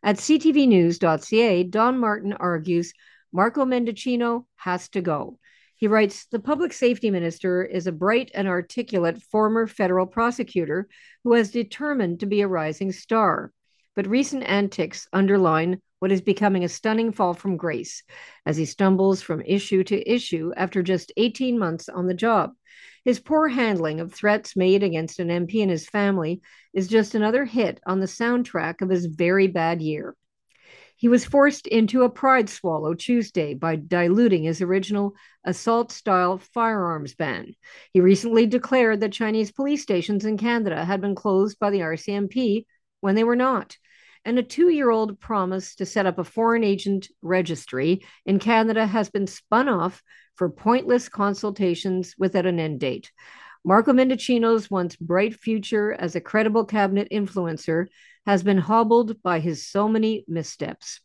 At 0.02 0.16
ctvnews.ca, 0.16 1.64
Don 1.64 1.98
Martin 1.98 2.34
argues 2.34 2.92
Marco 3.32 3.64
Mendicino 3.64 4.44
has 4.56 4.88
to 4.90 5.00
go. 5.00 5.38
He 5.76 5.86
writes 5.86 6.26
The 6.26 6.38
public 6.38 6.74
safety 6.74 7.10
minister 7.10 7.64
is 7.64 7.86
a 7.86 7.92
bright 7.92 8.30
and 8.34 8.46
articulate 8.46 9.22
former 9.22 9.66
federal 9.66 10.06
prosecutor 10.06 10.88
who 11.24 11.32
has 11.32 11.50
determined 11.50 12.20
to 12.20 12.26
be 12.26 12.42
a 12.42 12.48
rising 12.48 12.92
star. 12.92 13.52
But 13.96 14.06
recent 14.06 14.42
antics 14.44 15.08
underline 15.12 15.80
what 15.98 16.12
is 16.12 16.20
becoming 16.20 16.64
a 16.64 16.68
stunning 16.68 17.12
fall 17.12 17.32
from 17.32 17.56
grace 17.56 18.02
as 18.44 18.58
he 18.58 18.66
stumbles 18.66 19.22
from 19.22 19.40
issue 19.40 19.82
to 19.84 20.10
issue 20.10 20.52
after 20.56 20.82
just 20.82 21.12
18 21.16 21.58
months 21.58 21.88
on 21.88 22.06
the 22.06 22.14
job. 22.14 22.52
His 23.04 23.20
poor 23.20 23.48
handling 23.48 24.00
of 24.00 24.12
threats 24.12 24.56
made 24.56 24.82
against 24.82 25.18
an 25.20 25.28
MP 25.28 25.62
and 25.62 25.70
his 25.70 25.88
family 25.88 26.42
is 26.72 26.88
just 26.88 27.14
another 27.14 27.44
hit 27.44 27.80
on 27.86 28.00
the 28.00 28.06
soundtrack 28.06 28.82
of 28.82 28.90
his 28.90 29.06
very 29.06 29.46
bad 29.46 29.80
year. 29.80 30.14
He 30.96 31.08
was 31.08 31.24
forced 31.24 31.66
into 31.66 32.02
a 32.02 32.10
pride 32.10 32.50
swallow 32.50 32.92
Tuesday 32.92 33.54
by 33.54 33.76
diluting 33.76 34.42
his 34.42 34.60
original 34.60 35.14
assault 35.44 35.92
style 35.92 36.36
firearms 36.36 37.14
ban. 37.14 37.54
He 37.94 38.02
recently 38.02 38.46
declared 38.46 39.00
that 39.00 39.12
Chinese 39.12 39.50
police 39.50 39.82
stations 39.82 40.26
in 40.26 40.36
Canada 40.36 40.84
had 40.84 41.00
been 41.00 41.14
closed 41.14 41.58
by 41.58 41.70
the 41.70 41.80
RCMP 41.80 42.66
when 43.00 43.14
they 43.14 43.24
were 43.24 43.34
not. 43.34 43.78
And 44.24 44.38
a 44.38 44.42
two 44.42 44.68
year 44.68 44.90
old 44.90 45.18
promise 45.18 45.74
to 45.76 45.86
set 45.86 46.06
up 46.06 46.18
a 46.18 46.24
foreign 46.24 46.64
agent 46.64 47.08
registry 47.22 48.02
in 48.26 48.38
Canada 48.38 48.86
has 48.86 49.08
been 49.08 49.26
spun 49.26 49.68
off 49.68 50.02
for 50.36 50.50
pointless 50.50 51.08
consultations 51.08 52.14
without 52.18 52.46
an 52.46 52.58
end 52.58 52.80
date. 52.80 53.10
Marco 53.64 53.92
Mendicino's 53.92 54.70
once 54.70 54.96
bright 54.96 55.34
future 55.34 55.92
as 55.92 56.16
a 56.16 56.20
credible 56.20 56.64
cabinet 56.64 57.08
influencer 57.12 57.86
has 58.26 58.42
been 58.42 58.58
hobbled 58.58 59.22
by 59.22 59.40
his 59.40 59.66
so 59.66 59.88
many 59.88 60.24
missteps. 60.28 61.00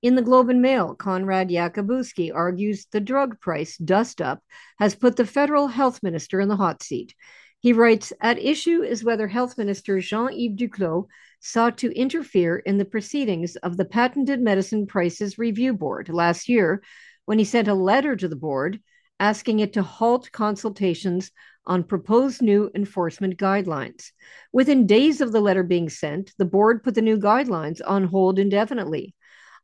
In 0.00 0.14
the 0.14 0.22
Globe 0.22 0.48
and 0.48 0.62
Mail, 0.62 0.94
Konrad 0.94 1.50
Yakabuski 1.50 2.32
argues 2.32 2.86
the 2.92 3.00
drug 3.00 3.40
price 3.40 3.76
dust 3.76 4.20
up 4.20 4.40
has 4.78 4.94
put 4.94 5.16
the 5.16 5.26
federal 5.26 5.66
health 5.66 6.00
minister 6.04 6.40
in 6.40 6.48
the 6.48 6.56
hot 6.56 6.84
seat. 6.84 7.14
He 7.60 7.72
writes 7.72 8.12
At 8.20 8.38
issue 8.38 8.82
is 8.82 9.02
whether 9.02 9.26
Health 9.26 9.58
Minister 9.58 9.98
Jean 9.98 10.30
Yves 10.32 10.56
Duclos 10.56 11.06
sought 11.40 11.76
to 11.78 11.92
interfere 11.92 12.58
in 12.58 12.78
the 12.78 12.84
proceedings 12.84 13.56
of 13.56 13.76
the 13.76 13.84
Patented 13.84 14.40
Medicine 14.40 14.86
Prices 14.86 15.38
Review 15.38 15.72
Board 15.72 16.08
last 16.08 16.48
year 16.48 16.82
when 17.24 17.38
he 17.38 17.44
sent 17.44 17.66
a 17.66 17.74
letter 17.74 18.14
to 18.14 18.28
the 18.28 18.36
board 18.36 18.80
asking 19.20 19.58
it 19.58 19.72
to 19.72 19.82
halt 19.82 20.30
consultations 20.30 21.32
on 21.66 21.82
proposed 21.82 22.40
new 22.40 22.70
enforcement 22.74 23.36
guidelines. 23.36 24.12
Within 24.52 24.86
days 24.86 25.20
of 25.20 25.32
the 25.32 25.40
letter 25.40 25.64
being 25.64 25.88
sent, 25.88 26.32
the 26.38 26.44
board 26.44 26.84
put 26.84 26.94
the 26.94 27.02
new 27.02 27.18
guidelines 27.18 27.80
on 27.84 28.04
hold 28.04 28.38
indefinitely. 28.38 29.14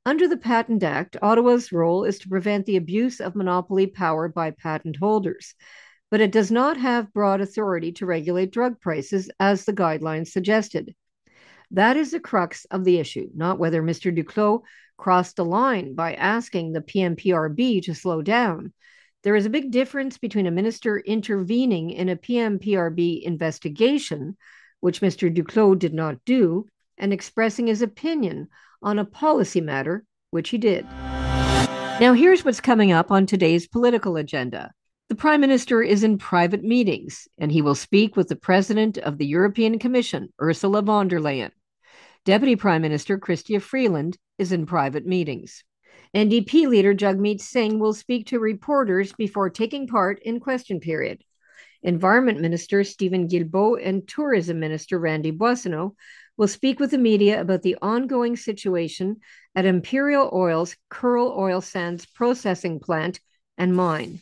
Under 0.05 0.29
the 0.29 0.37
Patent 0.37 0.83
Act, 0.83 1.17
Ottawa's 1.23 1.73
role 1.73 2.05
is 2.05 2.19
to 2.19 2.29
prevent 2.29 2.67
the 2.67 2.77
abuse 2.77 3.21
of 3.21 3.37
monopoly 3.37 3.87
power 3.87 4.29
by 4.29 4.51
patent 4.51 4.97
holders, 4.97 5.55
but 6.11 6.21
it 6.21 6.33
does 6.33 6.51
not 6.51 6.77
have 6.77 7.13
broad 7.13 7.41
authority 7.41 7.93
to 7.93 8.07
regulate 8.07 8.53
drug 8.53 8.81
prices 8.81 9.31
as 9.41 9.65
the 9.65 9.73
guidelines 9.73 10.29
suggested. 10.29 10.95
That 11.71 11.97
is 11.97 12.11
the 12.11 12.21
crux 12.21 12.67
of 12.67 12.85
the 12.85 12.99
issue, 12.99 13.31
not 13.35 13.59
whether 13.59 13.83
Mr. 13.83 14.17
Duclos 14.17 14.63
crossed 14.97 15.37
the 15.37 15.45
line 15.45 15.95
by 15.95 16.15
asking 16.15 16.73
the 16.73 16.81
PMPRB 16.81 17.83
to 17.83 17.95
slow 17.95 18.23
down. 18.23 18.73
There 19.23 19.35
is 19.35 19.47
a 19.47 19.51
big 19.51 19.71
difference 19.71 20.19
between 20.19 20.47
a 20.47 20.53
minister 20.53 20.99
intervening 20.99 21.91
in 21.91 22.11
a 22.11 22.17
PMPRB 22.17 23.23
investigation, 23.23 24.37
which 24.81 25.01
Mr. 25.01 25.35
Duclos 25.35 25.79
did 25.79 25.95
not 25.95 26.25
do, 26.25 26.67
and 26.99 27.13
expressing 27.13 27.67
his 27.67 27.83
opinion 27.83 28.49
on 28.83 28.99
a 28.99 29.05
policy 29.05 29.61
matter, 29.61 30.05
which 30.31 30.51
he 30.51 30.59
did. 30.59 30.85
Now, 32.01 32.13
here's 32.13 32.45
what's 32.45 32.61
coming 32.61 32.93
up 32.93 33.11
on 33.11 33.25
today's 33.25 33.67
political 33.67 34.17
agenda. 34.17 34.73
The 35.11 35.15
Prime 35.15 35.43
Minister 35.43 35.83
is 35.83 36.03
in 36.03 36.17
private 36.17 36.65
meetings, 36.65 37.29
and 37.37 37.53
he 37.53 37.61
will 37.61 37.75
speak 37.75 38.17
with 38.17 38.29
the 38.29 38.37
President 38.37 38.97
of 38.97 39.19
the 39.19 39.27
European 39.27 39.79
Commission, 39.79 40.33
Ursula 40.41 40.81
von 40.81 41.09
der 41.09 41.21
Leyen. 41.21 41.51
Deputy 42.25 42.57
Prime 42.57 42.81
Minister 42.81 43.19
Chrystia 43.19 43.61
Freeland 43.61 44.17
is 44.39 44.51
in 44.51 44.65
private 44.65 45.05
meetings. 45.05 45.63
NDP 46.17 46.69
leader 46.69 46.95
Jagmeet 46.95 47.43
Singh 47.43 47.79
will 47.79 47.93
speak 47.93 48.29
to 48.29 48.41
reporters 48.41 49.13
before 49.13 49.51
taking 49.51 49.87
part 49.87 50.23
in 50.23 50.41
question 50.41 50.81
period. 50.81 51.23
Environment 51.83 52.41
Minister 52.41 52.83
Stephen 52.83 53.29
Guilbeault 53.29 53.87
and 53.87 54.09
Tourism 54.09 54.59
Minister 54.59 54.99
Randy 54.99 55.33
Boissonnault 55.33 55.95
will 56.39 56.49
speak 56.49 56.81
with 56.81 56.91
the 56.91 56.99
media 56.99 57.43
about 57.43 57.61
the 57.61 57.77
ongoing 57.83 58.37
situation 58.37 59.19
at 59.55 59.67
Imperial 59.67 60.31
Oil's 60.33 60.75
Kearl 60.89 61.35
Oil 61.37 61.61
Sands 61.61 62.07
processing 62.07 62.81
plant 62.81 63.21
and 63.59 63.77
mine. 63.77 64.21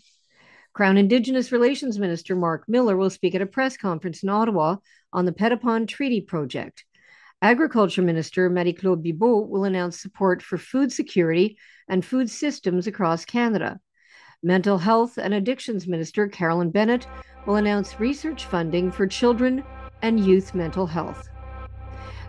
Crown 0.74 0.96
Indigenous 0.96 1.52
Relations 1.52 1.98
Minister 1.98 2.35
Mark 2.35 2.66
Miller 2.66 2.96
will 2.96 3.11
speak 3.11 3.35
at 3.35 3.42
a 3.42 3.46
press 3.46 3.76
conference 3.76 4.22
in 4.22 4.30
Ottawa 4.30 4.76
on 5.12 5.26
the 5.26 5.32
Petitpont 5.32 5.87
Treaty 5.87 6.22
Project. 6.22 6.85
Agriculture 7.42 8.00
Minister 8.00 8.48
Marie-Claude 8.48 9.04
Bibeau 9.04 9.46
will 9.46 9.64
announce 9.64 10.00
support 10.00 10.40
for 10.40 10.56
food 10.56 10.90
security 10.90 11.58
and 11.88 12.02
food 12.02 12.30
systems 12.30 12.87
across 12.87 13.26
Canada. 13.26 13.80
Mental 14.42 14.78
Health 14.78 15.18
and 15.18 15.35
Addictions 15.35 15.87
Minister 15.87 16.26
Carolyn 16.26 16.70
Bennett 16.70 17.06
will 17.46 17.56
announce 17.56 18.00
research 18.00 18.46
funding 18.46 18.90
for 18.90 19.06
children 19.06 19.62
and 20.00 20.24
youth 20.24 20.54
mental 20.54 20.87
health. 20.87 21.28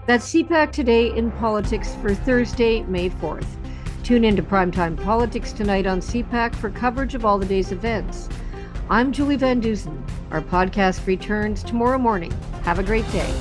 That's 0.06 0.34
CPAC 0.34 0.74
Today 0.74 1.16
in 1.16 1.32
Politics 1.32 1.96
for 2.02 2.14
Thursday, 2.14 2.84
May 2.84 3.10
4th. 3.10 3.63
Tune 4.04 4.26
in 4.26 4.36
to 4.36 4.44
Primetime 4.44 5.02
Politics 5.02 5.54
tonight 5.54 5.88
on 5.88 6.02
CPAC 6.02 6.54
for 6.56 6.70
coverage 6.70 7.16
of 7.16 7.24
all 7.24 7.38
the 7.38 7.46
day's 7.46 7.72
events. 7.72 8.28
I'm 8.90 9.14
Julie 9.14 9.38
Van 9.38 9.62
Dusen. 9.62 10.04
Our 10.30 10.42
podcast 10.42 11.08
returns 11.08 11.64
tomorrow 11.64 11.98
morning. 11.98 12.34
Have 12.64 12.80
a 12.80 12.84
great 12.84 13.10
day. 13.14 13.34